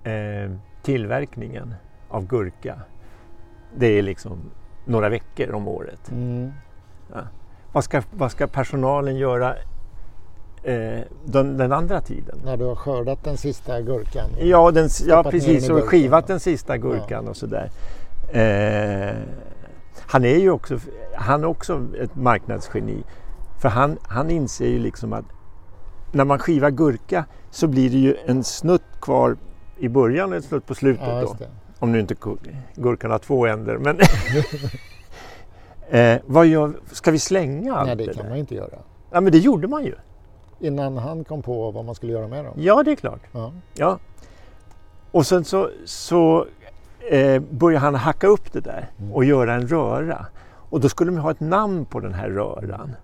eh, 0.04 0.52
tillverkningen 0.82 1.74
av 2.14 2.26
gurka, 2.26 2.78
det 3.76 3.86
är 3.86 4.02
liksom 4.02 4.38
några 4.84 5.08
veckor 5.08 5.52
om 5.52 5.68
året. 5.68 6.10
Mm. 6.10 6.52
Vad 7.72 7.84
ska, 7.84 8.02
vad 8.10 8.30
ska 8.30 8.46
personalen 8.46 9.16
göra 9.16 9.54
eh, 10.62 11.00
den, 11.24 11.56
den 11.56 11.72
andra 11.72 12.00
tiden? 12.00 12.40
När 12.44 12.56
du 12.56 12.64
har 12.64 12.74
skördat 12.74 13.24
den 13.24 13.36
sista 13.36 13.80
gurkan. 13.80 14.30
Ja, 14.40 14.70
den, 14.70 14.88
ja 15.06 15.22
precis. 15.22 15.70
Och 15.70 15.84
skivat 15.84 16.24
ja. 16.28 16.32
den 16.32 16.40
sista 16.40 16.76
gurkan 16.76 17.28
och 17.28 17.36
sådär. 17.36 17.70
Eh, 18.32 19.16
han 20.00 20.24
är 20.24 20.38
ju 20.38 20.50
också, 20.50 20.78
han 21.14 21.42
är 21.42 21.46
också 21.46 21.82
ett 22.00 22.16
marknadsgeni. 22.16 23.04
För 23.60 23.68
han, 23.68 23.98
han 24.02 24.30
inser 24.30 24.68
ju 24.68 24.78
liksom 24.78 25.12
att 25.12 25.24
när 26.12 26.24
man 26.24 26.38
skivar 26.38 26.70
gurka 26.70 27.24
så 27.50 27.66
blir 27.66 27.90
det 27.90 27.98
ju 27.98 28.16
en 28.26 28.44
snutt 28.44 29.00
kvar 29.00 29.36
i 29.78 29.88
början 29.88 30.30
och 30.30 30.36
en 30.36 30.42
snutt 30.42 30.66
på 30.66 30.74
slutet. 30.74 31.08
Ja, 31.08 31.20
då. 31.20 31.46
Om 31.78 31.92
nu 31.92 32.00
inte 32.00 32.14
gu- 32.14 32.56
gurkan 32.74 33.10
har 33.10 33.18
två 33.18 33.46
änder. 33.46 33.78
Men 33.78 33.98
eh, 35.90 36.20
vad 36.26 36.46
gör, 36.46 36.72
ska 36.92 37.10
vi 37.10 37.18
slänga 37.18 37.74
allt 37.76 37.86
Nej, 37.86 37.96
det 37.96 38.06
det 38.06 38.14
kan 38.14 38.22
där? 38.22 38.28
man 38.30 38.38
inte 38.38 38.54
göra. 38.54 38.78
Ja, 39.10 39.20
men 39.20 39.32
det 39.32 39.38
gjorde 39.38 39.68
man 39.68 39.84
ju. 39.84 39.94
Innan 40.60 40.96
han 40.96 41.24
kom 41.24 41.42
på 41.42 41.70
vad 41.70 41.84
man 41.84 41.94
skulle 41.94 42.12
göra 42.12 42.28
med 42.28 42.44
dem. 42.44 42.54
Ja, 42.56 42.82
det 42.82 42.92
är 42.92 42.96
klart. 42.96 43.20
Ja. 43.32 43.52
Ja. 43.74 43.98
Och 45.10 45.26
sen 45.26 45.44
så, 45.44 45.70
så 45.84 46.46
eh, 47.10 47.42
börjar 47.50 47.80
han 47.80 47.94
hacka 47.94 48.26
upp 48.26 48.52
det 48.52 48.60
där 48.60 48.90
Mm. 48.98 49.12
och 49.12 49.24
göra 49.24 49.54
en 49.54 49.68
röra. 49.68 50.26
Och 50.70 50.80
då 50.80 50.88
skulle 50.88 51.10
de 51.10 51.18
ha 51.18 51.30
ett 51.30 51.40
namn 51.40 51.84
på 51.84 52.00
den 52.00 52.14
här 52.14 52.28
röran. 52.28 52.96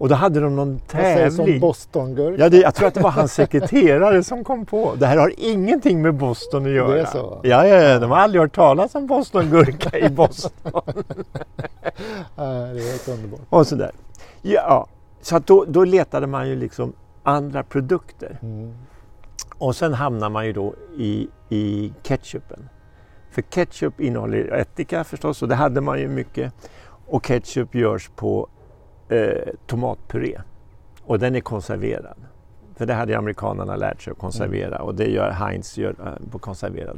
Och 0.00 0.08
då 0.08 0.14
hade 0.14 0.40
de 0.40 0.56
någon 0.56 0.78
tävling. 0.78 1.60
bostongurka? 1.60 2.42
Ja, 2.42 2.48
det, 2.48 2.56
jag 2.56 2.74
tror 2.74 2.88
att 2.88 2.94
det 2.94 3.00
var 3.00 3.10
hans 3.10 3.32
sekreterare 3.32 4.24
som 4.24 4.44
kom 4.44 4.66
på. 4.66 4.94
Det 4.98 5.06
här 5.06 5.16
har 5.16 5.32
ingenting 5.38 6.02
med 6.02 6.14
Boston 6.14 6.66
att 6.66 6.72
göra. 6.72 6.94
Det 6.94 7.00
är 7.00 7.04
så? 7.04 7.40
Ja, 7.42 7.66
ja, 7.66 7.76
ja, 7.76 7.98
de 7.98 8.10
har 8.10 8.18
aldrig 8.18 8.42
hört 8.42 8.54
talas 8.54 8.94
om 8.94 9.06
Bostongurka 9.06 9.98
i 9.98 10.08
Boston. 10.10 10.52
Ja, 12.36 12.44
det 12.44 12.80
är 12.80 12.90
helt 12.92 13.08
underbart. 13.08 13.40
och 13.48 13.66
sådär. 13.66 13.90
Ja, 14.42 14.86
så 15.20 15.36
att 15.36 15.46
då, 15.46 15.64
då 15.68 15.84
letade 15.84 16.26
man 16.26 16.48
ju 16.48 16.56
liksom 16.56 16.92
andra 17.22 17.62
produkter. 17.62 18.38
Mm. 18.42 18.74
Och 19.58 19.76
sen 19.76 19.94
hamnar 19.94 20.30
man 20.30 20.46
ju 20.46 20.52
då 20.52 20.74
i, 20.98 21.28
i 21.48 21.92
ketchupen. 22.02 22.68
För 23.30 23.42
ketchup 23.42 24.00
innehåller 24.00 24.52
ättika 24.52 25.04
förstås 25.04 25.42
och 25.42 25.48
det 25.48 25.54
hade 25.54 25.80
man 25.80 25.98
ju 25.98 26.08
mycket. 26.08 26.52
Och 27.06 27.24
ketchup 27.24 27.74
görs 27.74 28.10
på 28.16 28.48
eh, 29.10 29.52
tomatpuré. 29.66 30.40
Och 31.04 31.18
den 31.18 31.36
är 31.36 31.40
konserverad. 31.40 32.16
För 32.76 32.86
det 32.86 32.94
hade 32.94 33.18
amerikanerna 33.18 33.76
lärt 33.76 34.02
sig 34.02 34.10
att 34.10 34.18
konservera 34.18 34.82
och 34.82 34.94
det 34.94 35.06
gör 35.10 35.30
Heinz 35.30 35.78
gör, 35.78 35.94
eh, 36.06 36.30
på 36.30 36.38
konserverad. 36.38 36.96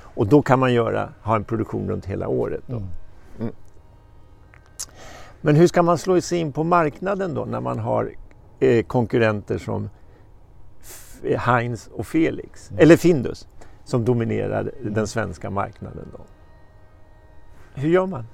Och 0.00 0.26
då 0.26 0.42
kan 0.42 0.58
man 0.58 0.72
göra, 0.72 1.08
ha 1.22 1.36
en 1.36 1.44
produktion 1.44 1.88
runt 1.88 2.06
hela 2.06 2.28
året. 2.28 2.62
Då. 2.66 2.82
Mm. 3.40 3.52
Men 5.40 5.56
hur 5.56 5.66
ska 5.66 5.82
man 5.82 5.98
slå 5.98 6.20
sig 6.20 6.38
in 6.38 6.52
på 6.52 6.64
marknaden 6.64 7.34
då 7.34 7.44
när 7.44 7.60
man 7.60 7.78
har 7.78 8.12
eh, 8.60 8.84
konkurrenter 8.84 9.58
som 9.58 9.90
Heinz 11.38 11.86
och 11.86 12.06
Felix, 12.06 12.70
Mm. 12.70 12.82
eller 12.82 12.96
Findus, 12.96 13.48
som 13.84 14.04
dominerar 14.04 14.70
den 14.82 15.06
svenska 15.06 15.50
marknaden. 15.50 16.08
Då. 16.12 16.24
Hur 17.74 17.88
gör 17.88 18.06
man? 18.06 18.26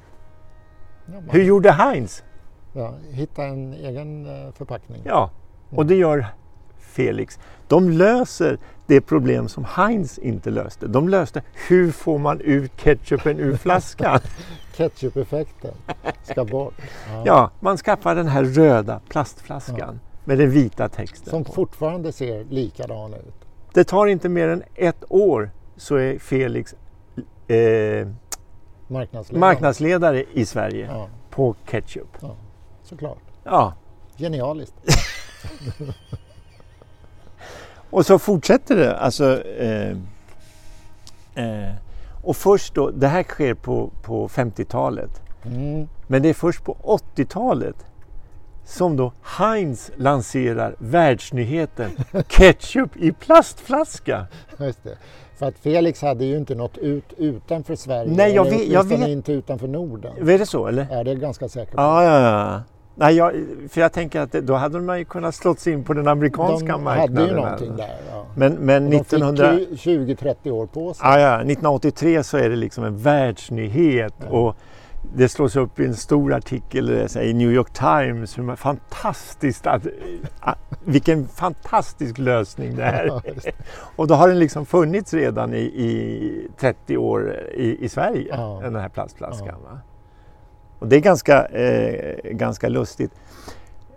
Ja, 1.06 1.12
man, 1.12 1.30
Hur 1.30 1.42
gjorde 1.42 1.72
Heinz? 1.72 2.24
Ja, 2.76 2.94
hitta 3.10 3.44
en 3.44 3.72
egen 3.74 4.26
eh, 4.26 4.52
förpackning. 4.52 5.02
Ja, 5.04 5.30
och 5.70 5.86
det 5.86 5.94
gör 5.94 6.26
Felix. 6.78 7.38
De 7.68 7.90
löser 7.90 8.58
det 8.86 9.00
problem 9.00 9.48
som 9.48 9.64
Heinz 9.64 10.18
inte 10.18 10.50
löste. 10.50 10.86
De 10.86 11.08
löste 11.08 11.42
hur 11.68 11.90
får 11.92 12.18
man 12.18 12.40
ut 12.40 12.76
ketchupen 12.76 13.38
ur 13.38 13.56
flaskan? 13.56 14.20
Ketchup-effekten 14.76 15.74
ska 16.22 16.44
bort. 16.44 16.74
Ja. 17.12 17.22
Ja, 17.26 17.50
man 17.60 17.76
skaffar 17.76 18.14
den 18.14 18.26
här 18.28 18.44
röda 18.44 19.00
plastflaskan 19.08 20.00
med 20.24 20.38
den 20.38 20.50
vita 20.50 20.88
texten. 20.88 21.30
Som 21.30 21.44
på. 21.44 21.52
fortfarande 21.52 22.12
ser 22.12 22.44
likadan 22.44 23.14
ut. 23.14 23.34
Det 23.74 23.84
tar 23.84 24.06
inte 24.06 24.28
mer 24.28 24.48
än 24.48 24.62
ett 24.74 25.04
år 25.08 25.50
så 25.76 25.96
är 25.96 26.18
Felix 26.18 26.74
eh, 27.48 28.08
Marknadsledande. 28.88 29.40
marknadsledare 29.40 30.24
i 30.32 30.44
Sverige 30.46 30.86
Ja, 30.92 31.08
på 31.30 31.54
ketchup. 31.66 32.16
Såklart. 32.86 33.18
Ja, 33.44 33.74
Genialiskt. 34.16 34.74
och 37.90 38.06
så 38.06 38.18
fortsätter 38.18 38.76
det. 38.76 38.96
Alltså, 38.98 39.42
eh, 39.44 39.90
eh, 41.34 41.72
och 42.22 42.36
först 42.36 42.74
då, 42.74 42.90
det 42.90 43.08
här 43.08 43.22
sker 43.22 43.54
på, 43.54 43.90
på 44.02 44.28
50-talet. 44.28 45.20
Mm. 45.44 45.88
Men 46.06 46.22
det 46.22 46.28
är 46.28 46.34
först 46.34 46.64
på 46.64 46.76
80-talet 47.16 47.76
som 48.64 48.96
då 48.96 49.12
Heinz 49.22 49.90
lanserar 49.96 50.74
världsnyheten 50.78 51.90
ketchup 52.28 52.96
i 52.96 53.12
plastflaska. 53.12 54.26
Just 54.58 54.84
det. 54.84 54.98
För 55.38 55.46
att 55.46 55.58
Felix 55.58 56.02
hade 56.02 56.24
ju 56.24 56.36
inte 56.36 56.54
nått 56.54 56.78
ut 56.78 57.12
utanför 57.16 57.76
Sverige. 57.76 58.12
Nej, 58.16 58.34
jag 58.34 58.44
vet- 58.44 58.66
jag 58.68 58.84
vet. 58.84 59.08
inte 59.08 59.32
utanför 59.32 59.68
Norden. 59.68 60.28
Är 60.30 60.38
det 60.38 60.46
så 60.46 60.66
eller? 60.66 60.86
Ja, 60.90 61.04
det 61.04 61.10
är 61.10 61.14
jag 61.14 61.20
ganska 61.20 61.48
säker 61.48 61.72
på. 61.72 61.80
Ja, 61.82 62.04
ja, 62.04 62.20
ja. 62.20 62.62
Nej, 62.98 63.14
jag, 63.16 63.32
för 63.70 63.80
jag 63.80 63.92
tänker 63.92 64.20
att 64.20 64.32
det, 64.32 64.40
då 64.40 64.54
hade 64.54 64.80
man 64.80 64.98
ju 64.98 65.04
kunnat 65.04 65.34
slå 65.34 65.54
sig 65.54 65.72
in 65.72 65.84
på 65.84 65.94
den 65.94 66.08
amerikanska 66.08 66.72
De 66.72 66.84
marknaden. 66.84 67.16
hade 67.16 67.28
ju 67.30 67.34
någonting 67.36 67.76
där. 67.76 67.90
Ja. 68.10 68.26
Men, 68.36 68.52
men 68.54 68.90
de 68.90 68.96
1900... 68.96 69.52
fick 69.56 69.86
ju 69.86 70.06
20-30 70.06 70.50
år 70.50 70.66
på 70.66 70.94
sig. 70.94 71.06
Ja, 71.08 71.18
ja, 71.20 71.34
1983 71.36 72.22
så 72.22 72.36
är 72.38 72.50
det 72.50 72.56
liksom 72.56 72.84
en 72.84 72.98
världsnyhet 72.98 74.14
Ja. 74.30 74.38
och 74.38 74.56
det 75.14 75.28
slås 75.28 75.56
upp 75.56 75.80
i 75.80 75.84
en 75.84 75.94
stor 75.94 76.34
artikel 76.34 77.06
eh, 77.16 77.22
i 77.22 77.32
New 77.32 77.50
York 77.52 77.72
Times 77.72 78.38
hur 78.38 78.56
fantastiskt 78.56 79.66
att, 79.66 79.86
ah, 80.40 80.54
vilken 80.84 81.28
fantastisk 81.28 82.18
lösning 82.18 82.76
det 82.76 82.82
Ja, 83.08 83.22
är. 83.24 83.54
Och 83.96 84.06
då 84.06 84.14
har 84.14 84.28
den 84.28 84.38
liksom 84.38 84.66
funnits 84.66 85.14
redan 85.14 85.54
i, 85.54 85.58
i 85.58 86.48
30 86.58 86.96
år 86.96 87.36
i, 87.54 87.84
i 87.84 87.88
Sverige, 87.88 88.26
Ja. 88.36 88.60
den 88.62 88.76
här 88.76 88.88
plastflaskan. 88.88 89.62
Va? 89.64 89.78
Och 90.78 90.88
det 90.88 90.96
är 90.96 91.00
ganska, 91.00 91.44
eh, 91.44 92.32
ganska 92.32 92.68
lustigt. 92.68 93.12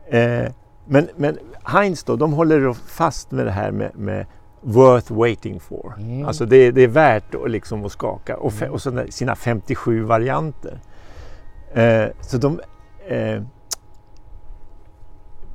Eh, 0.08 0.46
men, 0.86 1.10
men 1.15 1.38
Heinz 1.63 2.04
då, 2.04 2.15
de 2.15 2.34
håller 2.34 2.74
fast 2.74 3.32
med 3.32 3.46
det 3.46 3.52
här 3.52 3.72
med, 3.72 3.92
med 3.96 4.26
worth 4.62 5.13
waiting 5.13 5.60
for. 5.60 5.94
Mm. 5.98 6.26
Alltså 6.26 6.46
det, 6.46 6.72
det 6.72 6.82
är 6.82 6.88
värt 6.88 7.36
att, 7.36 7.52
liksom 7.52 7.86
att 7.86 7.92
skaka. 7.92 8.38
Och, 8.38 8.54
fe, 8.54 8.70
och 8.70 8.82
sina 9.10 9.36
57 9.36 10.04
varianter. 10.04 10.80
Eh, 11.74 12.06
så 12.22 12.38
de... 12.38 12.60
Eh, 13.08 13.42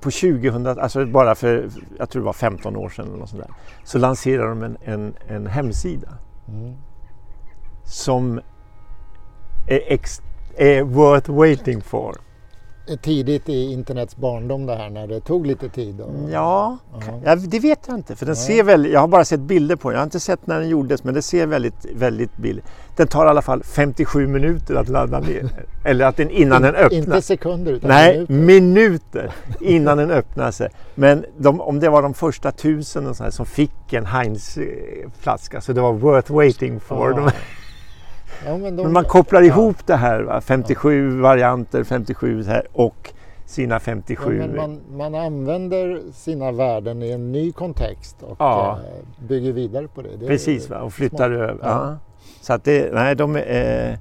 på 0.01 0.11
2000, 0.11 0.67
alltså 0.67 1.07
bara 1.07 1.35
för, 1.35 1.69
jag 1.99 2.11
tror 2.11 2.23
det 2.23 2.27
var 2.27 2.33
15 2.33 2.77
år 2.77 2.89
sedan 2.89 3.07
eller 3.07 3.17
något 3.17 3.29
sånt 3.29 3.43
där, 3.43 3.51
så 3.85 3.99
lanserade 3.99 4.49
de 4.49 4.63
en, 4.63 4.77
en, 4.85 5.15
en 5.29 5.47
hemsida 5.47 6.09
Mm. 6.49 6.75
som 7.85 8.41
är, 9.67 9.81
ex, 9.87 10.23
är 10.57 10.83
worth 10.83 11.31
waiting 11.31 11.81
for. 11.83 12.17
Tidigt 13.03 13.49
i 13.49 13.73
internets 13.73 14.17
barndom 14.17 14.67
det 14.67 14.75
här 14.77 14.91
när 14.91 15.07
det 15.07 15.21
tog 15.21 15.47
lite 15.47 15.69
tid. 15.69 16.01
Och... 16.01 16.11
Ja, 16.31 16.79
Ja. 16.93 17.21
ja, 17.25 17.37
det 17.37 17.59
vet 17.59 17.79
jag 17.87 17.97
inte. 17.97 18.17
För 18.17 18.27
den 18.27 18.37
ser 18.37 18.63
väldigt, 18.63 18.93
jag 18.93 19.01
har 19.01 19.09
bara 19.09 19.25
sett 19.25 19.41
bilder 19.41 19.77
på 19.77 19.89
den. 19.91 19.95
Jag 19.95 20.01
har 20.01 20.05
inte 20.07 20.21
sett 20.21 20.47
när 20.47 20.61
den 20.61 20.69
gjordes 20.69 21.05
men 21.05 21.15
det 21.15 21.23
ser 21.23 21.47
väldigt, 21.47 21.87
väldigt 21.97 22.37
billigt. 22.37 22.65
Den 22.97 23.07
tar 23.07 23.27
i 23.27 23.29
alla 23.29 23.43
fall 23.43 23.63
57 23.63 24.27
minuter 24.27 24.75
att 24.75 24.89
ladda 24.89 25.21
ner. 25.21 25.49
Eller 25.85 26.05
att 26.07 26.17
den 26.17 26.31
innan 26.31 26.63
den 26.63 26.75
öppnar. 26.75 26.99
Inte 26.99 27.23
sekunder 27.23 27.73
utan 27.73 27.91
Nej, 27.91 28.17
minuter. 28.29 28.35
minuter 28.35 29.33
innan 29.61 29.99
den 29.99 30.11
öppnar 30.11 30.51
sig. 30.51 30.69
Men 30.95 31.25
de, 31.39 31.61
om 31.61 31.81
det 31.81 31.89
var 31.89 32.03
de 32.03 32.15
första 32.15 32.51
tusen 32.53 33.07
och 33.07 33.17
så 33.17 33.25
här, 33.25 33.31
som 33.31 33.47
fick 33.47 33.93
en 33.93 34.07
Heinz-flaska 34.07 35.61
så 35.61 35.73
det 35.73 35.81
var 35.81 35.93
worth 35.93 36.33
waiting 36.33 36.81
for. 36.81 37.11
Ja. 37.11 37.17
De, 37.17 37.31
Ja, 38.47 38.59
men, 38.59 38.77
de... 38.77 38.83
men 38.83 38.93
man 38.93 39.05
kopplar 39.05 39.41
Ja. 39.43 39.47
ihop 39.47 39.77
det 39.87 39.97
här, 39.97 40.21
va? 40.23 40.41
57 40.41 41.21
varianter, 41.21 41.85
57 41.85 42.43
så 42.45 42.51
här, 42.51 42.67
och 42.73 43.13
sina 43.47 43.75
Ja, 43.75 43.79
57. 43.81 44.39
men 44.39 44.57
man, 44.57 44.81
man 44.97 45.15
använder 45.15 46.01
sina 46.15 46.53
värden 46.53 47.03
i 47.03 47.11
en 47.11 47.33
ny 47.33 47.53
kontext 47.53 48.23
och 48.23 48.37
Ja. 48.39 48.79
eh, 48.85 49.27
bygger 49.29 49.53
vidare 49.53 49.89
på 49.89 50.03
det. 50.03 50.17
det 50.21 50.27
Precis, 50.27 50.71
va? 50.71 50.79
och 50.79 50.93
flyttar 50.93 51.17
smart. 51.17 51.31
över. 51.51 51.59
Ja. 51.63 51.69
Ja. 51.91 51.97
Så 52.41 52.53
att 52.53 52.65
det, 52.65 52.95
nej, 52.95 53.15
de 53.15 53.37
är, 53.37 53.91
eh, 53.91 53.99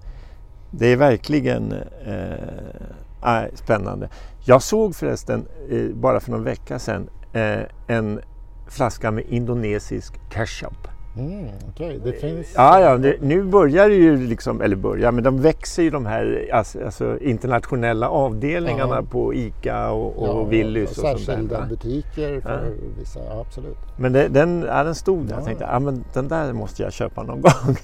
det 0.71 0.87
är 0.87 0.95
verkligen 0.95 1.73
eh, 2.05 3.43
spännande. 3.53 4.09
Jag 4.45 4.61
såg 4.61 4.95
förresten, 4.95 5.45
eh, 5.69 5.85
bara 5.93 6.19
för 6.19 6.31
någon 6.31 6.43
vecka 6.43 6.79
sedan, 6.79 7.09
eh, 7.33 7.59
en 7.87 8.19
flaska 8.67 9.11
med 9.11 9.23
indonesisk 9.27 10.13
ketchup. 10.29 10.87
Mm, 11.17 11.47
Okej, 11.69 11.99
det 12.03 12.11
finns... 12.13 12.47
Ja, 12.55 12.79
ja 12.79 12.97
det, 12.97 13.15
nu 13.21 13.43
börjar 13.43 13.89
det 13.89 13.95
ju 13.95 14.17
liksom, 14.27 14.61
eller 14.61 14.75
börjar, 14.75 15.11
men 15.11 15.23
de 15.23 15.41
växer 15.41 15.83
ju 15.83 15.89
de 15.89 16.05
här 16.05 16.49
alltså, 16.53 17.19
internationella 17.21 18.09
avdelningarna 18.09 18.95
Ja. 18.95 19.03
på 19.11 19.33
ICA 19.33 19.89
och, 19.91 20.17
och 20.17 20.27
Ja, 20.27 20.43
Willys 20.43 20.89
och 20.89 20.95
sånt 20.95 21.07
där. 21.17 21.17
Särskilda 21.25 21.59
va? 21.59 21.65
butiker 21.69 22.41
för 22.41 22.65
Ja. 22.65 22.71
vissa, 22.99 23.19
ja, 23.19 23.41
absolut. 23.47 23.77
Men 23.97 24.13
det, 24.13 24.27
den, 24.27 24.63
ja, 24.67 24.83
den 24.83 24.95
stod 24.95 25.19
där. 25.25 25.29
Ja. 25.31 25.35
Jag 25.37 25.45
tänkte, 25.45 25.63
ja, 25.71 25.79
men 25.79 26.03
den 26.13 26.27
där 26.27 26.53
måste 26.53 26.83
jag 26.83 26.93
köpa 26.93 27.23
någon 27.23 27.41
gång. 27.41 27.75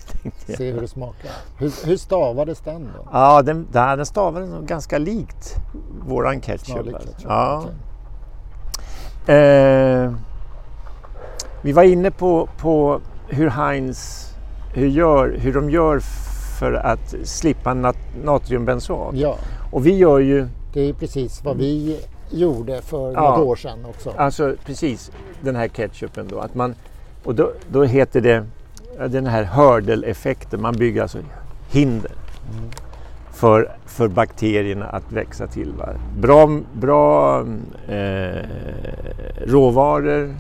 Se 0.48 0.72
hur 0.72 0.82
det 0.82 0.88
smakar. 0.88 1.32
Hur, 1.58 1.88
hur 1.88 1.98
stavades 1.98 2.60
den 2.62 2.84
då? 2.98 3.08
Ja, 3.12 3.42
den, 3.42 3.68
där, 3.72 3.98
den 3.98 4.06
stavades 4.06 4.50
nog 4.50 4.66
ganska 4.66 4.98
likt 4.98 5.56
våran 6.08 6.42
ketchup. 6.42 6.76
Ketchup, 6.86 7.02
Ja. 7.24 7.64
okej. 9.26 9.36
Eh, 9.36 10.14
vi 11.62 11.72
var 11.72 11.84
inne 11.84 12.12
på, 12.12 12.50
på 12.60 13.02
hur 13.30 13.50
Heinz 13.50 14.26
hur, 14.74 14.88
gör, 14.88 15.38
hur 15.40 15.54
de 15.54 15.70
gör 15.70 16.00
för 16.60 16.74
att 16.74 17.16
slippa 17.24 17.74
nat, 17.74 17.98
natriumbenzoat. 18.24 19.16
Ja, 19.16 19.36
Och 19.72 19.86
vi 19.88 19.98
gör 19.98 20.20
ju, 20.20 20.48
det 20.74 20.82
är 20.82 20.94
precis 20.94 21.44
vad 21.44 21.58
vi 21.58 22.00
gjorde 22.32 22.82
för 22.82 23.14
Ja. 23.14 23.22
något 23.38 23.48
år 23.48 23.56
sedan 23.56 23.86
också. 23.86 24.14
alltså 24.18 24.56
precis 24.66 25.12
den 25.42 25.56
här 25.56 25.68
ketchupen 25.68 26.28
då. 26.30 26.40
Att 26.40 26.56
man, 26.56 26.76
och 27.24 27.36
då, 27.36 27.52
då 27.72 27.84
heter 27.84 28.22
det 28.22 28.46
den 29.08 29.26
här 29.28 29.44
hördeleffekten. 29.44 30.62
Man 30.62 30.74
bygger 30.74 31.02
alltså 31.02 31.18
hinder. 31.72 32.12
Mm. 32.58 32.70
för, 33.34 33.72
för 33.86 34.08
bakterierna 34.08 34.86
att 34.86 35.12
växa 35.12 35.48
till. 35.48 35.74
Va? 35.78 35.90
Bra, 36.20 36.60
bra 36.74 37.40
eh, 37.88 38.44
råvaror, 39.48 40.36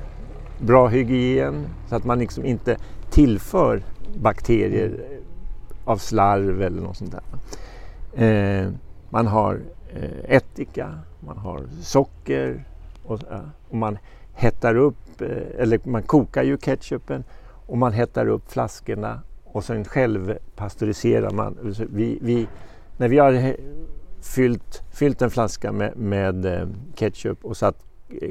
bra 0.60 0.88
hygien 0.88 1.66
så 1.90 1.96
att 1.96 2.06
man 2.06 2.20
liksom 2.20 2.46
inte 2.46 2.78
tillför 3.10 3.84
bakterier 4.16 5.20
av 5.86 5.98
slarv 5.98 6.62
eller 6.62 6.82
något 6.82 6.98
sånt 6.98 7.12
där. 7.12 7.24
Eh, 8.26 8.72
man 9.10 9.28
har 9.28 9.62
eh, 9.94 10.36
ättika, 10.36 11.00
man 11.20 11.38
har 11.38 11.62
socker 11.82 12.64
och, 13.04 13.20
och 13.70 13.78
man 13.78 13.98
hettar 14.34 14.76
upp, 14.76 15.22
eh, 15.22 15.62
eller 15.62 15.80
man 15.84 16.04
kokar 16.04 16.44
ju 16.44 16.58
ketchupen 16.58 17.24
och 17.66 17.78
man 17.78 17.94
hettar 17.94 18.28
upp 18.28 18.52
flaskorna 18.52 19.22
och 19.46 19.64
sen 19.64 19.86
självpasteuriserar 19.86 21.32
man. 21.32 21.76
Vi, 21.90 22.20
vi, 22.22 22.48
när 22.98 23.08
vi 23.08 23.18
har 23.18 23.56
fyllt, 24.22 24.84
fyllt 24.92 25.22
en 25.22 25.30
flaska 25.30 25.72
med, 25.72 25.98
med 25.98 26.46
eh, 26.46 26.68
ketchup 26.96 27.46
och 27.46 27.58
satt 27.58 27.86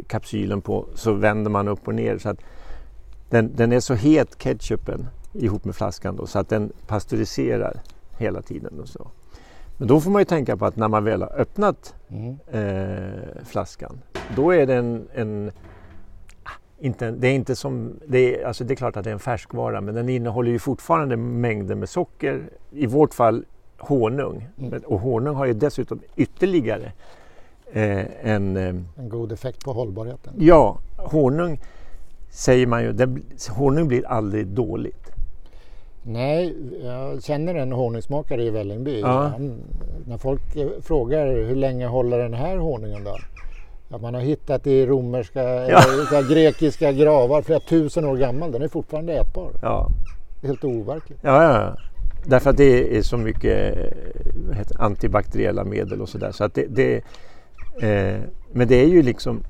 kapsylen 0.07 0.61
på 0.61 0.87
så 0.95 1.13
vänder 1.13 1.51
man 1.51 1.69
upp 1.69 1.89
och 1.89 1.95
ner 1.95 2.19
så 2.19 2.29
att 2.29 2.39
den, 3.31 3.57
den 3.57 3.73
är 3.73 3.81
så 3.81 3.95
het 3.95 4.39
ketchupen 4.39 5.07
ihop 5.33 5.65
med 5.65 5.75
flaskan 5.75 6.17
då, 6.17 6.27
så 6.27 6.39
att 6.39 6.49
den 6.49 6.73
pasteuriserar 6.87 7.81
hela 8.19 8.43
tiden. 8.43 8.81
Och 8.81 8.89
så. 8.89 9.11
Men 9.77 9.89
då 9.89 10.01
får 10.01 10.11
man 10.11 10.21
ju 10.21 10.25
tänka 10.25 10.57
på 10.57 10.67
att 10.67 10.77
när 10.77 10.89
man 10.89 11.05
väl 11.05 11.23
har 11.23 11.41
öppnat 11.41 11.95
Mm. 12.09 12.37
eh, 12.53 13.45
flaskan. 13.45 14.01
Då 14.37 14.51
är 14.51 14.67
det 14.67 14.75
en, 14.75 15.09
en 15.15 15.51
ah, 16.43 16.51
inte, 16.79 17.11
det 17.11 17.29
är 17.29 17.33
inte 17.35 17.57
som, 17.57 18.01
det 18.07 18.41
är, 18.41 18.47
alltså 18.47 18.65
det 18.65 18.75
är 18.75 18.77
klart 18.77 18.97
att 18.97 19.05
det 19.05 19.11
är 19.11 19.15
en 19.15 19.21
färskvara 19.21 19.81
men 19.81 19.95
den 19.95 20.09
innehåller 20.09 20.51
ju 20.51 20.59
fortfarande 20.59 21.17
mängder 21.17 21.75
med 21.75 21.89
socker. 21.89 22.43
I 22.71 22.87
vårt 22.87 23.15
fall 23.15 23.45
honung. 23.79 24.49
Mm. 24.59 24.83
Och 24.87 25.01
honung 25.01 25.37
har 25.37 25.47
ju 25.47 25.53
dessutom 25.53 26.01
ytterligare 26.17 26.93
eh, 27.73 28.05
en, 28.23 28.57
eh, 28.57 28.75
En 28.97 29.09
god 29.09 29.33
effekt 29.33 29.65
på 29.65 29.73
hållbarheten. 29.73 30.35
ja, 30.39 30.79
honung 30.97 31.61
säger 32.31 32.67
man 32.67 32.83
ju, 32.83 32.93
den, 32.93 33.23
honung 33.51 33.89
blir 33.89 34.07
aldrig 34.07 34.47
dåligt. 34.47 35.13
Nej, 36.03 36.55
jag 36.85 37.23
känner 37.23 37.55
en 37.55 37.73
honungsmakare 37.73 38.43
i 38.43 38.51
Vällingby. 38.51 39.01
Ja. 39.01 39.07
Han, 39.07 39.61
när 40.07 40.19
folk 40.19 40.41
frågar 40.83 41.27
hur 41.27 41.57
länge 41.57 41.87
håller 41.87 42.19
den 42.19 42.35
här 42.35 42.57
honungen 42.57 43.05
då? 43.05 43.17
Ja, 43.89 43.99
man 43.99 44.15
har 44.15 44.21
hittat 44.21 44.67
i 44.67 44.87
romerska, 44.87 45.43
eller 45.43 46.05
så 46.07 46.15
här 46.15 46.31
grekiska 46.35 46.93
gravar 46.93 47.43
flera 47.43 47.61
tusen 47.61 48.05
år 48.05 48.17
gammal. 48.17 48.53
Den 48.53 48.63
är 48.63 48.69
fortfarande 48.69 49.13
ätbar. 49.13 49.51
Ja, 49.63 49.89
Helt 50.43 50.65
overkligt. 50.65 51.19
Ja, 51.23 51.43
ja, 51.43 51.61
ja. 51.61 51.77
Därför 52.25 52.51
att 52.51 52.57
det 52.57 52.99
är 52.99 53.03
så 53.03 53.17
mycket 53.17 53.77
eh, 53.77 54.67
antibakteriella 54.77 55.65
medel 55.65 56.01
och 56.01 56.09
sådär. 56.09 56.33
Så 56.33 56.45
att 56.45 56.55
det, 56.55 56.67
det, 56.69 57.05
eh, 57.81 58.21
men 58.53 58.69
det 58.69 58.75
är 58.75 58.87
ju 58.87 59.03
liksom, 59.03 59.43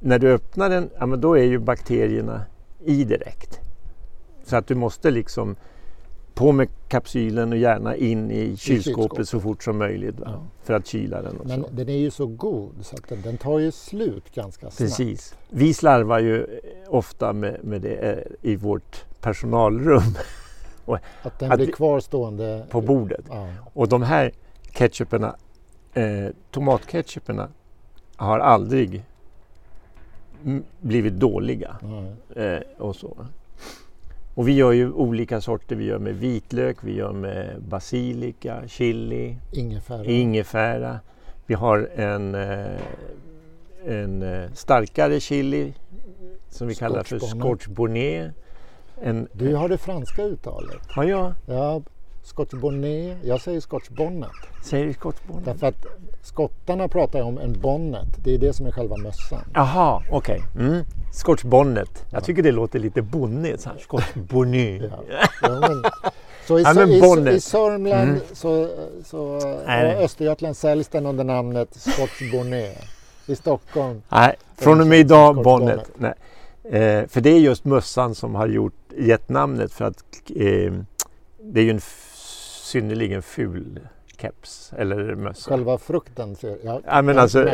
när 0.00 0.18
du 0.18 0.32
öppnar 0.32 0.70
den, 0.70 0.90
ja, 0.98 1.06
men 1.06 1.20
då 1.20 1.38
är 1.38 1.42
ju 1.44 1.58
bakterierna 1.58 2.42
i 2.84 3.04
direkt. 3.04 3.60
Så 4.44 4.56
att 4.56 4.66
du 4.66 4.74
måste 4.74 5.10
liksom 5.10 5.56
på 6.34 6.52
med 6.52 6.68
kapsylen 6.88 7.52
och 7.52 7.58
gärna 7.58 7.96
in 7.96 8.30
i 8.30 8.56
kylskåpet, 8.56 8.84
kylskåpet. 8.84 9.28
så 9.28 9.40
fort 9.40 9.62
som 9.64 9.78
möjligt? 9.78 10.16
Ja. 10.24 10.42
för 10.62 10.74
att 10.74 10.86
kyla 10.86 11.22
den. 11.22 11.36
Och 11.36 11.46
Men 11.46 11.64
den 11.70 11.88
är 11.88 11.96
ju 11.98 12.10
så 12.10 12.26
god 12.26 12.74
så 12.80 12.96
att 12.96 13.08
den, 13.08 13.22
den 13.22 13.36
tar 13.36 13.58
ju 13.58 13.70
slut 13.70 14.34
ganska 14.34 14.70
snabbt. 14.70 14.78
Precis. 14.78 15.34
Vi 15.50 15.74
slarvar 15.74 16.18
ju 16.18 16.46
ofta 16.88 17.32
med, 17.32 17.64
med 17.64 17.80
det 17.80 17.94
eh, 17.94 18.50
i 18.50 18.56
vårt 18.56 19.04
personalrum 19.20 20.02
Att 21.22 21.38
den 21.38 21.52
Att 21.52 21.58
blir 21.58 21.72
kvar 21.72 22.00
stående. 22.00 22.66
på 22.70 22.80
bordet. 22.80 23.24
Ja. 23.28 23.48
Och 23.74 23.88
de 23.88 24.02
här 24.02 24.32
ketchuperna, 24.72 25.36
eh, 25.94 26.26
tomatketchuperna, 26.50 27.48
har 28.16 28.38
aldrig 28.38 29.04
blivit 30.80 31.12
dåliga. 31.12 31.76
Eh, 32.36 32.58
och, 32.78 32.96
så. 32.96 33.16
och 34.34 34.48
vi 34.48 34.52
gör 34.52 34.72
ju 34.72 34.92
olika 34.92 35.40
sorter. 35.40 35.76
Vi 35.76 35.84
gör 35.84 35.98
med 35.98 36.14
vitlök, 36.14 36.76
vi 36.80 36.94
gör 36.94 37.12
med 37.12 37.62
basilika, 37.62 38.68
chili, 38.68 39.36
Ingefära. 39.52 40.04
ingefära. 40.04 41.00
Vi 41.46 41.54
har 41.54 41.90
en, 41.94 42.34
eh, 42.34 42.80
en 43.86 44.22
eh, 44.22 44.52
starkare 44.52 45.20
chili 45.20 45.74
som 46.50 46.68
vi 46.68 46.74
kallar 46.74 47.02
för 47.02 47.18
Scotch 47.18 47.66
bonnet. 47.66 48.32
En, 49.02 49.28
Du 49.32 49.54
har 49.54 49.68
det 49.68 49.78
franska 49.78 50.22
uttalet. 50.22 50.80
ja, 50.96 51.04
jag 51.04 51.32
Ja, 51.46 51.82
Scotch 52.26 52.54
bonnet. 52.54 53.16
Jag 53.24 53.40
säger 53.40 53.60
Scotch 53.60 53.88
bonnet. 53.88 54.30
säger 54.64 54.92
scotch 54.92 55.16
bonnet. 55.28 55.44
Därför 55.44 55.66
att 55.66 55.86
skottarna 56.22 56.88
pratar 56.88 57.22
om 57.22 57.38
en 57.38 57.52
bonnet. 57.60 58.08
Det 58.24 58.34
är 58.34 58.38
det 58.38 58.52
som 58.52 58.66
är 58.66 58.70
själva 58.72 58.96
mössan. 58.96 59.40
Jaha, 59.54 60.02
okej. 60.10 60.42
Mm. 60.58 60.84
Scotch 61.12 61.42
bonnet. 61.42 62.04
Jag 62.10 62.24
tycker 62.24 62.42
det 62.42 62.52
låter 62.52 62.78
lite 62.78 63.02
bonnigt. 63.02 63.66
Scotch 63.80 64.14
bonnet. 64.14 64.82
Ja. 65.10 65.28
Ja, 65.42 65.60
men, 65.60 65.82
så 66.46 66.58
i, 66.58 66.62
Ja, 66.62 66.74
men 66.74 66.90
i, 66.90 67.00
bonnet. 67.00 67.34
i 67.34 67.40
Sörmland 67.40 68.08
Mm. 68.10 68.20
så, 68.32 68.68
så 69.04 69.40
Nej. 69.66 69.96
och 69.96 70.02
Östergötland 70.02 70.56
säljs 70.56 70.88
den 70.88 71.06
under 71.06 71.24
namnet 71.24 71.68
Scotch 71.74 72.32
bonnet. 72.32 72.78
I 73.26 73.36
Stockholm. 73.36 74.02
Nej, 74.08 74.34
från 74.56 74.80
och 74.80 74.86
med 74.86 74.98
idag 74.98 75.34
Scotch 75.34 75.44
bonnet. 75.44 75.90
Nej. 75.96 76.14
Eh, 76.64 77.06
för 77.08 77.20
det 77.20 77.30
är 77.30 77.38
just 77.38 77.64
mössan 77.64 78.14
som 78.14 78.34
har 78.34 78.46
gjort, 78.46 78.74
gett 78.96 79.28
namnet 79.28 79.72
för 79.72 79.84
att 79.84 80.04
eh, 80.36 80.72
det 81.52 81.60
är 81.60 81.64
ju 81.64 81.70
en 81.70 81.80
synnerligen 82.66 83.22
ful 83.22 83.80
keps 84.20 84.72
eller 84.78 85.14
mössa. 85.14 85.50
Själva 85.50 85.78
frukten. 85.78 86.36
Ser, 86.36 86.58
ja, 86.64 86.80
Ja, 86.86 87.02
men 87.02 87.18
alltså, 87.18 87.44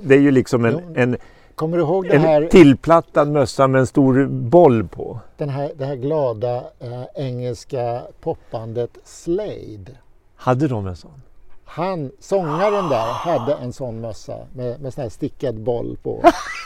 det 0.00 0.14
är 0.14 0.20
ju 0.20 0.30
liksom 0.30 0.64
en, 0.64 0.96
en, 0.96 1.16
Kommer 1.54 1.76
du 1.76 1.82
ihåg 1.82 2.04
det 2.08 2.14
en 2.16 2.20
här, 2.20 2.46
tillplattad 2.46 3.28
mössa 3.28 3.66
med 3.68 3.78
en 3.78 3.86
stor 3.86 4.26
boll 4.26 4.88
på. 4.88 5.20
den 5.36 5.48
här, 5.48 5.72
det 5.76 5.84
här 5.84 5.96
glada 5.96 6.56
eh, 6.78 7.04
engelska 7.14 8.02
popbandet 8.20 8.98
Slade? 9.04 9.90
Hade 10.36 10.68
de 10.68 10.86
en 10.86 10.96
sån? 10.96 11.22
Han, 11.64 12.10
sångaren 12.20 12.88
där, 12.88 13.12
hade 13.12 13.54
en 13.54 13.72
sån 13.72 14.00
mössa 14.00 14.46
med, 14.54 14.80
med 14.80 14.94
sån 14.94 15.02
här 15.02 15.08
stickad 15.10 15.60
boll 15.60 15.96
på. 16.02 16.22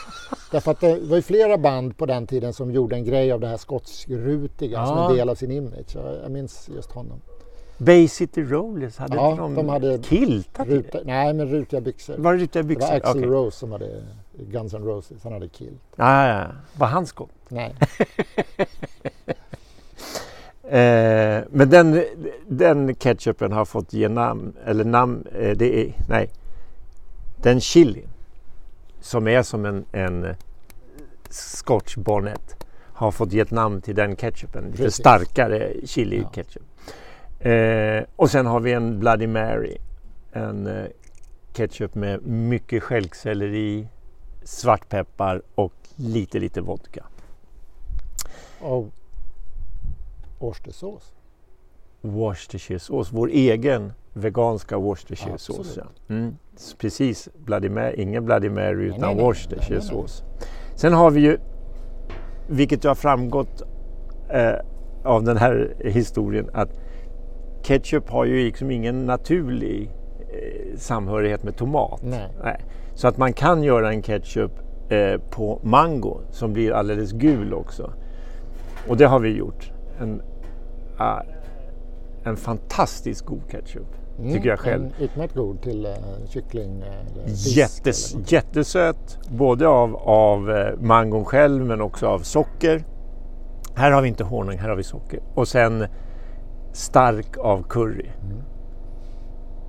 Därför 0.50 0.70
att 0.70 0.80
det 0.80 0.98
var 1.00 1.16
ju 1.16 1.22
flera 1.22 1.58
band 1.58 1.96
på 1.98 2.06
den 2.06 2.26
tiden 2.26 2.52
som 2.52 2.70
gjorde 2.70 2.96
en 2.96 3.04
grej 3.04 3.32
av 3.32 3.40
det 3.40 3.46
här 3.46 3.56
skottskrutiga 3.56 4.86
som 4.86 4.96
Ja. 4.96 5.10
en 5.10 5.16
del 5.16 5.28
av 5.28 5.34
sin 5.34 5.50
image. 5.50 5.94
Jag, 5.94 6.14
jag 6.22 6.30
minns 6.30 6.68
just 6.76 6.92
honom. 6.92 7.20
Bay 7.84 8.08
City 8.08 8.42
Rollers, 8.44 8.96
hade 8.98 9.16
Ja, 9.16 9.30
inte 9.30 9.42
de, 9.42 9.54
de 9.54 9.68
hade 9.68 9.98
kiltat 10.02 10.66
i 10.66 10.70
det? 10.70 10.76
Ruta, 10.76 10.98
nej, 11.04 11.34
men 11.34 11.48
rutiga 11.48 11.80
byxor. 11.80 12.16
Var 12.18 12.32
det 12.34 12.38
rutiga 12.42 12.62
Det 12.62 12.68
byxor? 12.68 12.86
var 12.88 12.96
Axl 12.96 13.08
Okej. 13.18 13.22
Rose 13.30 13.58
som 13.58 13.72
hade 13.72 14.02
Guns 14.38 14.74
N' 14.74 14.84
Roses. 14.84 15.22
Han 15.24 15.32
hade 15.32 15.48
kill. 15.48 15.78
Ja, 15.96 16.26
ja, 16.28 16.38
ja. 16.38 16.46
Var 16.76 16.86
han 16.86 17.06
skott? 17.06 17.30
Nej, 17.48 17.74
Eh, 20.64 21.42
men 21.50 21.70
den, 21.70 22.04
den 22.48 22.94
ketchupen 22.94 23.52
har 23.52 23.64
fått 23.64 23.92
ge 23.92 24.08
namn, 24.08 24.52
eller 24.64 24.84
namn, 24.84 25.26
eh, 25.38 25.56
det 25.56 25.80
är, 25.80 25.94
nej, 26.08 26.30
den 27.42 27.60
chili 27.60 28.04
som 29.00 29.28
är 29.28 29.42
som 29.42 29.64
en, 29.64 29.84
en 29.92 30.24
eh, 30.24 30.36
scotch 31.30 31.96
bonnet 31.96 32.64
har 32.92 33.10
fått 33.10 33.32
ge 33.32 33.40
ett 33.40 33.50
namn 33.50 33.80
till 33.80 33.94
den 33.94 34.16
ketchupen, 34.16 34.64
lite 34.64 34.76
Precis. 34.76 34.94
starkare 35.00 35.72
chili 35.84 36.20
Ja. 36.22 36.28
ketchup. 36.28 36.62
Eh, 37.42 38.04
och 38.16 38.30
sen 38.30 38.46
har 38.46 38.60
vi 38.60 38.72
en 38.72 38.98
Bloody 38.98 39.26
Mary, 39.26 39.76
en 40.32 40.66
eh, 40.66 40.86
ketchup 41.52 41.94
med 41.94 42.26
mycket 42.26 42.82
stjälkselleri, 42.82 43.88
svartpeppar 44.42 45.42
och 45.54 45.72
lite 45.96 46.38
lite 46.38 46.60
vodka. 46.60 47.04
och 48.60 48.88
Worcestersås. 50.38 51.12
Worcestershiresås, 52.00 53.12
vår 53.12 53.28
egen 53.28 53.92
veganska 54.12 54.78
Worcestershiresås. 54.78 55.76
Ja. 55.76 55.84
Mm. 56.08 56.36
Precis, 56.78 57.28
Bloody 57.44 57.68
Mary, 57.68 58.02
ingen 58.02 58.24
Bloody 58.24 58.50
Mary 58.50 58.86
utan 58.86 59.00
nej, 59.00 59.14
nej, 59.14 59.24
Worcestershiresås. 59.24 60.22
Sen 60.74 60.92
har 60.92 61.10
vi 61.10 61.20
ju, 61.20 61.38
vilket 62.48 62.84
har 62.84 62.94
framgått 62.94 63.62
eh, 64.28 64.54
av 65.04 65.22
den 65.22 65.36
här 65.36 65.74
historien, 65.84 66.50
att 66.52 66.70
ketchup 67.62 68.10
har 68.10 68.24
ju 68.24 68.44
liksom 68.44 68.70
ingen 68.70 69.06
naturlig 69.06 69.90
eh, 70.20 70.76
samhörighet 70.78 71.42
med 71.42 71.56
tomat. 71.56 72.00
Nej. 72.02 72.56
Så 72.94 73.08
att 73.08 73.16
man 73.16 73.32
kan 73.32 73.62
göra 73.62 73.92
en 73.92 74.02
ketchup 74.02 74.52
eh, 74.88 75.20
på 75.30 75.60
mango 75.62 76.20
som 76.30 76.52
blir 76.52 76.72
alldeles 76.72 77.12
gul 77.12 77.54
också. 77.54 77.92
Och 78.88 78.96
det 78.96 79.04
har 79.04 79.18
vi 79.20 79.36
gjort. 79.36 79.70
En, 80.00 80.22
ah, 80.98 81.20
en 82.24 82.36
fantastiskt 82.36 83.26
god 83.26 83.42
ketchup. 83.50 83.86
Tycker 84.32 84.48
jag 84.48 84.58
själv. 84.58 84.90
Utmärkt 85.00 85.34
god 85.34 85.62
till 85.62 85.86
uh, 85.86 85.92
kyckling 86.28 86.82
eh, 86.82 86.86
eller 86.86 87.26
fisk. 87.28 87.56
Jättes, 87.56 88.14
eller- 88.14 88.24
jättesöt, 88.32 89.18
både 89.28 89.68
av, 89.68 89.96
av 89.96 90.50
eh, 90.50 90.78
mangon 90.80 91.24
själv 91.24 91.64
men 91.64 91.80
också 91.80 92.06
av 92.06 92.18
socker. 92.18 92.84
Här 93.74 93.90
har 93.90 94.02
vi 94.02 94.08
inte 94.08 94.24
honung, 94.24 94.58
här 94.58 94.68
har 94.68 94.76
vi 94.76 94.82
socker. 94.82 95.20
Och 95.34 95.48
sen 95.48 95.86
stark 96.72 97.36
av 97.38 97.62
curry. 97.62 98.10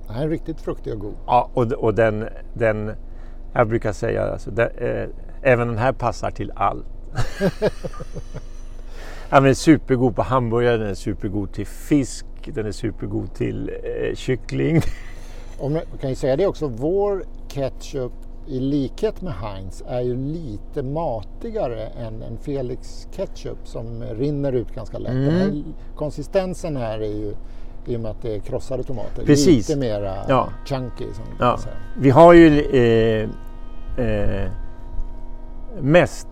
Nej, 0.08 0.28
riktigt 0.28 0.60
fruktig 0.60 0.92
och 0.92 1.00
god. 1.00 1.14
Ja, 1.26 1.50
och, 1.54 1.72
och 1.72 1.94
den, 1.94 2.28
den, 2.54 2.92
jag 3.52 3.68
brukar 3.68 3.92
säga, 3.92 4.22
alltså, 4.22 4.50
den, 4.50 4.70
eh, 4.78 5.08
även 5.42 5.68
den 5.68 5.78
här 5.78 5.92
passar 5.92 6.30
till 6.30 6.52
allt. 6.56 6.86
ja, 9.30 9.40
men 9.40 9.54
supergod 9.54 10.16
på 10.16 10.22
hamburgare, 10.22 10.76
den 10.76 10.88
är 10.88 10.94
supergod 10.94 11.52
till 11.52 11.66
fisk, 11.66 12.26
den 12.44 12.66
är 12.66 12.72
supergod 12.72 13.34
till 13.34 13.70
eh, 13.84 14.14
kyckling. 14.14 14.80
Om, 15.58 15.80
kan 16.00 16.10
ju 16.10 16.16
säga 16.16 16.36
det 16.36 16.46
också, 16.46 16.68
vår 16.68 17.24
ketchup 17.48 18.12
i 18.46 18.60
likhet 18.60 19.22
med 19.22 19.32
Heinz 19.32 19.82
är 19.86 20.00
ju 20.00 20.16
lite 20.16 20.82
matigare 20.82 21.86
än 21.86 22.22
en 22.22 22.38
Felix 22.38 23.08
ketchup 23.12 23.58
som 23.68 24.02
rinner 24.02 24.52
ut 24.52 24.74
ganska 24.74 24.98
lätt. 24.98 25.12
Mm. 25.12 25.34
Här, 25.34 25.62
konsistensen 25.96 26.76
här 26.76 26.98
är 26.98 27.12
ju 27.18 27.34
i 27.86 27.96
och 27.96 28.00
med 28.00 28.10
att 28.10 28.22
det 28.22 28.34
är 28.36 28.40
krossade 28.40 28.82
tomater 28.82 29.24
Precis. 29.26 29.68
lite 29.68 29.80
mera 29.80 30.14
Ja. 30.28 30.48
chunky 30.66 31.04
som 31.14 31.24
Ja. 31.40 31.58
Vi 31.98 32.10
har 32.10 32.32
ju 32.32 32.60
eh, 32.60 33.28
eh, 34.06 34.50
mest 35.80 36.28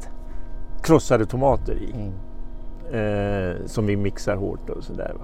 krossade 0.82 1.26
tomater 1.26 1.74
i. 1.74 1.92
Mm. 1.92 2.12
eh, 2.92 3.56
som 3.66 3.86
vi 3.86 3.96
mixar 3.96 4.36
hårt 4.36 4.70
och 4.70 4.84
sådär. 4.84 5.14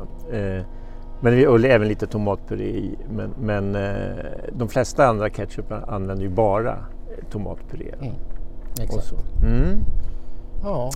Men 1.20 1.36
vi 1.36 1.46
och 1.46 1.64
även 1.64 1.88
lite 1.88 2.06
tomatpuré 2.06 2.64
i. 2.64 2.98
Men, 3.10 3.34
men 3.40 3.74
eh, 3.74 4.24
de 4.52 4.68
flesta 4.68 5.06
andra 5.06 5.30
ketchup 5.30 5.72
använder 5.88 6.24
ju 6.24 6.30
bara 6.30 6.78
tomatpuré. 7.30 7.94
Mm. 8.00 8.14
Och 8.72 8.80
Exakt. 8.80 9.06
så. 9.06 9.16
Mm. 9.46 9.78
Ja. 10.62 10.90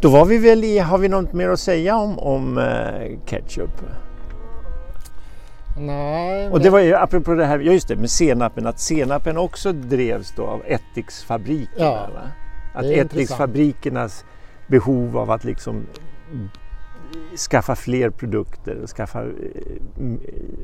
Då 0.00 0.08
var 0.08 0.24
vi 0.24 0.38
väl 0.38 0.64
i, 0.64 0.78
har 0.78 0.98
vi 0.98 1.08
något 1.08 1.32
mer 1.32 1.48
att 1.48 1.60
säga 1.60 1.96
om, 1.96 2.18
om 2.18 2.58
eh, 2.58 3.18
ketchup? 3.26 3.80
Nej, 5.76 6.48
Och 6.50 6.60
det 6.60 6.70
var 6.70 6.80
ju 6.80 6.94
apropå 6.94 7.34
det 7.34 7.44
här, 7.44 7.58
ja 7.58 7.72
just 7.72 7.88
det, 7.88 7.96
med 7.96 8.10
senapen, 8.10 8.66
att 8.66 8.80
senapen 8.80 9.36
också 9.38 9.72
drevs 9.72 10.32
då 10.36 10.46
av 10.46 10.62
ättiksfabrikerna. 10.66 11.84
Ja? 11.84 12.08
Att 12.74 12.84
ättiksfabrikernas 12.84 14.24
behov 14.66 15.18
av 15.18 15.30
att 15.30 15.44
liksom 15.44 15.86
skaffa 17.50 17.74
fler 17.76 18.10
produkter 18.10 18.86
skaffa, 18.86 19.22
eh, 19.22 19.30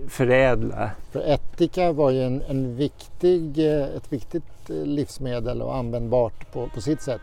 förädla. 0.08 0.90
För 1.10 1.20
ättika 1.20 1.92
var 1.92 2.10
ju 2.10 2.22
en, 2.22 2.42
en 2.42 2.76
viktig, 2.76 3.58
eh, 3.58 3.82
ett 3.84 4.12
viktigt 4.12 4.70
eh, 4.70 4.76
livsmedel 4.76 5.62
och 5.62 5.76
användbart 5.76 6.52
på, 6.52 6.68
på 6.74 6.80
sitt 6.80 7.02
sätt 7.02 7.20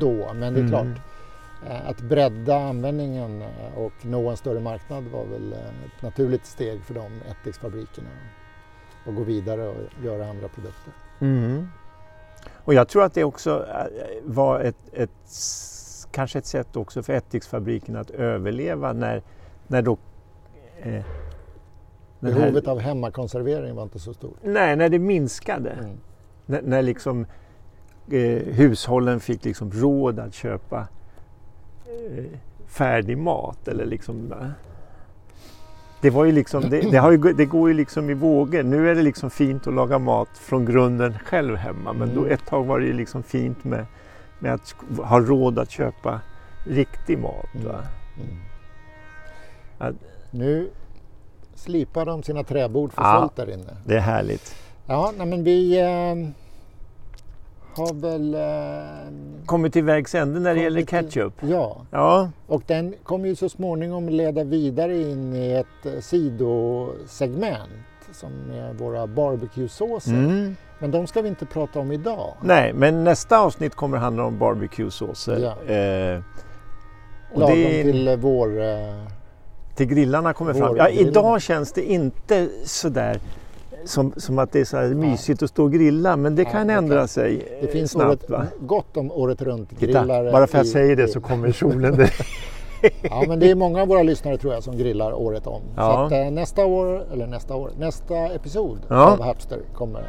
då. 0.00 0.34
Men 0.34 0.54
det 0.54 0.60
är 0.60 0.64
Mm. 0.64 0.68
klart, 0.68 1.04
att 1.86 2.00
bredda 2.00 2.56
användningen 2.56 3.42
och 3.76 3.92
nå 4.02 4.30
en 4.30 4.36
större 4.36 4.60
marknad 4.60 5.04
var 5.04 5.24
väl 5.24 5.52
ett 5.52 6.02
naturligt 6.02 6.46
steg 6.46 6.84
för 6.84 6.94
de 6.94 7.20
ättiksfabrikerna. 7.30 8.08
Och 9.06 9.14
gå 9.14 9.22
vidare 9.22 9.68
och 9.68 9.76
göra 10.04 10.26
andra 10.30 10.48
produkter. 10.48 10.92
Mm. 11.20 11.68
Och 12.64 12.74
jag 12.74 12.88
tror 12.88 13.04
att 13.04 13.14
det 13.14 13.24
också 13.24 13.66
var 14.22 14.60
ett, 14.60 14.76
ett, 14.92 15.10
kanske 16.14 16.38
ett 16.38 16.46
sätt 16.46 16.76
också 16.76 17.02
för 17.02 17.12
ättiksfabriken 17.12 17.96
att 17.96 18.10
överleva 18.10 18.92
när, 18.92 19.22
när 19.66 19.82
då 19.82 19.92
eh, 20.82 21.02
den 22.20 22.32
här- 22.32 22.40
Behovet 22.40 22.68
av 22.68 22.78
hemmakonservering 22.78 23.74
var 23.74 23.82
inte 23.82 23.98
så 23.98 24.14
stort. 24.14 24.36
Nej, 24.42 24.76
när 24.76 24.88
det 24.88 24.98
minskade. 24.98 25.70
Mm. 25.70 25.90
När, 26.46 26.62
när 26.62 26.82
liksom 26.82 27.26
eh, 28.10 28.20
hushållen 28.54 29.20
fick 29.20 29.44
liksom 29.44 29.70
råd 29.72 30.18
att 30.18 30.34
köpa 30.34 30.88
eh, 31.86 32.24
färdig 32.66 33.18
mat. 33.18 33.68
Eller 33.68 33.86
liksom, 33.86 34.32
det, 36.00 36.10
var 36.10 36.24
ju 36.24 36.32
liksom, 36.32 36.60
det, 36.62 36.80
det, 36.80 37.10
ju, 37.12 37.32
det 37.32 37.44
går 37.44 37.68
ju 37.68 37.74
liksom 37.74 38.10
i 38.10 38.14
vågor. 38.14 38.62
Nu 38.62 38.90
är 38.90 38.94
det 38.94 39.02
liksom 39.02 39.30
fint 39.30 39.66
att 39.66 39.74
laga 39.74 39.98
mat 39.98 40.28
från 40.34 40.64
grunden 40.64 41.18
själv 41.18 41.56
hemma. 41.56 41.92
Men 41.92 42.14
då 42.14 42.20
Mm. 42.20 42.32
ett 42.32 42.46
tag 42.46 42.64
var 42.64 42.80
det 42.80 42.86
ju 42.86 42.92
liksom 42.92 43.22
fint 43.22 43.64
med, 43.64 43.86
med 44.44 44.54
att 44.54 44.74
ha 45.08 45.20
råd 45.20 45.58
att 45.58 45.70
köpa 45.70 46.20
riktig 46.66 47.18
mat. 47.18 47.46
Va? 47.64 47.82
Mm. 48.16 48.36
Ja. 49.78 49.90
Nu 50.30 50.70
slipar 51.54 52.06
de 52.06 52.22
sina 52.22 52.42
träbord 52.44 52.92
för 52.92 53.02
Ja. 53.02 53.20
fullt 53.20 53.36
där 53.36 53.54
inne. 53.54 53.76
Det 53.86 53.94
är 53.96 54.00
härligt. 54.00 54.54
Ja, 54.86 55.12
nej, 55.18 55.26
men 55.26 55.44
vi 55.44 55.80
eh, 55.80 56.28
har 57.76 57.94
väl... 57.94 58.34
Eh, 58.34 59.46
Kommit 59.46 59.72
till 59.72 59.84
vägs 59.84 60.14
ände 60.14 60.40
när 60.40 60.54
det 60.54 60.60
gäller 60.60 60.82
kommit 60.82 61.10
till- 61.12 61.22
ketchup. 61.22 61.32
Ja, 61.50 61.76
Ja, 61.90 62.30
och 62.46 62.62
den 62.66 62.94
kommer 63.02 63.28
ju 63.28 63.36
så 63.36 63.48
småningom 63.48 64.08
leda 64.08 64.44
vidare 64.44 64.96
in 65.00 65.34
i 65.34 65.50
ett 65.52 65.86
eh, 65.94 66.00
sidosegment 66.00 67.70
som 68.12 68.30
är 68.50 68.72
våra 68.72 69.06
barbecue-såser. 69.06 70.12
mm. 70.12 70.56
Men 70.84 70.90
de 70.90 71.06
ska 71.06 71.22
vi 71.22 71.28
inte 71.28 71.46
prata 71.46 71.80
om 71.80 71.92
idag. 71.92 72.34
Nej, 72.40 72.72
men 72.72 73.04
nästa 73.04 73.38
avsnitt 73.38 73.74
kommer 73.74 73.98
handla 73.98 74.24
om 74.24 74.38
barbecue-såser. 74.38 75.38
Ja. 75.66 75.74
Eh, 75.74 76.20
och 77.32 77.40
Lagom 77.40 77.56
det 77.56 77.80
är, 77.80 77.82
till... 77.82 77.92
till 78.06 78.16
vår... 78.20 78.62
Eh, 78.62 79.86
grillarna 79.86 80.32
kommer 80.32 80.54
fram. 80.54 80.76
Ja, 80.76 80.88
idag 80.88 81.42
känns 81.42 81.72
det 81.72 81.82
inte 81.92 82.48
sådär 82.64 83.18
som, 83.84 84.12
som 84.16 84.38
att 84.38 84.52
det 84.52 84.60
är 84.60 84.64
så 84.64 84.76
här 84.76 84.88
mysigt 84.88 85.42
att 85.42 85.50
stå 85.50 85.64
och 85.64 85.72
grilla, 85.72 86.16
men 86.16 86.34
det 86.36 86.42
Ja, 86.42 86.50
kan 86.50 86.70
ändra 86.70 86.98
kan- 86.98 87.08
sig 87.08 87.48
det 87.60 87.66
eh, 87.66 87.72
finns 87.72 87.90
snabbt. 87.90 88.30
året, 88.30 88.50
gott 88.60 88.96
om 88.96 89.12
året 89.12 89.42
runt 89.42 89.70
Titta, 89.70 89.86
grillar. 89.86 90.32
bara 90.32 90.46
för 90.46 90.58
att 90.58 90.64
jag 90.64 90.72
säger 90.72 90.96
det 90.96 91.08
så 91.08 91.20
kommer 91.20 91.52
solen 91.52 91.96
där. 91.96 92.14
Ja, 93.02 93.24
men 93.28 93.40
det 93.40 93.50
är 93.50 93.54
många 93.54 93.82
av 93.82 93.88
våra 93.88 94.02
lyssnare 94.02 94.36
tror 94.38 94.54
jag 94.54 94.62
som 94.62 94.78
grillar 94.78 95.12
året 95.12 95.46
om. 95.46 95.60
Så 95.60 95.68
Ja. 95.76 96.06
att, 96.06 96.12
eh, 96.12 96.30
nästa 96.30 96.64
år, 96.64 97.04
eller 97.12 97.26
nästa 97.26 97.54
år, 97.56 97.70
nästa 97.78 98.16
episod 98.16 98.78
Ja. 98.88 99.12
av 99.12 99.22
Hapster 99.22 99.60
kommer 99.74 100.04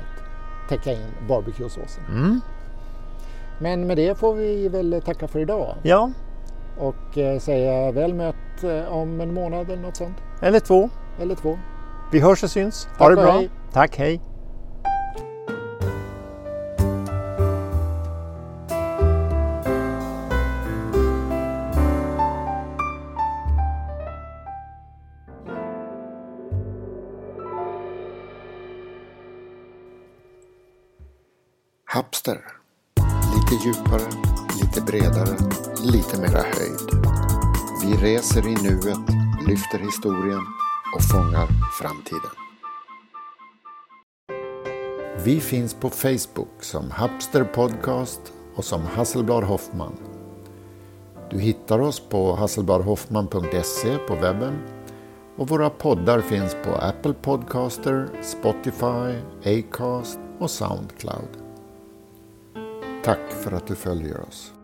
täcka 0.69 0.91
in 0.91 1.07
barbecue-såsen. 1.27 2.03
Mm. 2.09 2.41
Men 3.59 3.87
med 3.87 3.97
det 3.97 4.17
får 4.17 4.33
vi 4.35 4.67
väl 4.69 5.01
tacka 5.05 5.27
för 5.27 5.39
idag 5.39 5.75
Ja, 5.83 6.11
och 6.79 7.17
eh, 7.17 7.39
säga 7.39 7.91
väl 7.91 8.13
mött 8.13 8.63
eh, 8.63 8.93
om 8.93 9.21
en 9.21 9.33
månad 9.33 9.69
eller 9.69 9.81
något 9.81 9.95
sånt. 9.95 10.17
eller 10.41 10.59
två. 10.59 10.89
Eller 11.21 11.35
två. 11.35 11.59
Vi 12.11 12.19
hörs 12.19 12.43
och 12.43 12.49
syns. 12.49 12.83
Tack 12.85 12.99
ha 12.99 13.09
det 13.09 13.15
och 13.15 13.21
bra. 13.23 13.31
hej. 13.31 13.49
Tack, 13.73 13.97
hej. 13.97 14.21
Djupare, 33.65 34.11
lite 34.61 34.81
bredare, 34.81 35.37
lite 35.83 36.21
mera 36.21 36.41
höjd. 36.41 37.05
Vi 37.81 38.07
reser 38.07 38.47
i 38.47 38.53
nuet, 38.63 39.09
lyfter 39.47 39.79
historien 39.79 40.41
och 40.95 41.03
fångar 41.03 41.47
framtiden. 41.81 42.31
Vi 45.23 45.39
finns 45.39 45.73
på 45.73 45.89
Facebook 45.89 46.63
som 46.63 46.91
Hapster 46.91 47.43
Podcast 47.43 48.21
och 48.55 48.65
som 48.65 48.81
Hasselblad 48.81 49.43
Hoffman. 49.43 49.97
Du 51.29 51.39
hittar 51.39 51.79
oss 51.79 51.99
på 51.99 52.35
hasselbladhoffman.se 52.35 53.97
på 53.97 54.15
webben 54.15 54.59
och 55.37 55.49
våra 55.49 55.69
poddar 55.69 56.21
finns 56.21 56.55
på 56.65 56.71
Apple 56.71 57.13
Podcaster, 57.13 58.09
Spotify, 58.21 59.19
Acast 59.45 60.19
och 60.39 60.51
Soundcloud. 60.51 61.44
Tack 63.05 63.31
för 63.31 63.51
att 63.51 63.67
du 63.67 63.75
följer 63.75 64.21
oss. 64.21 64.54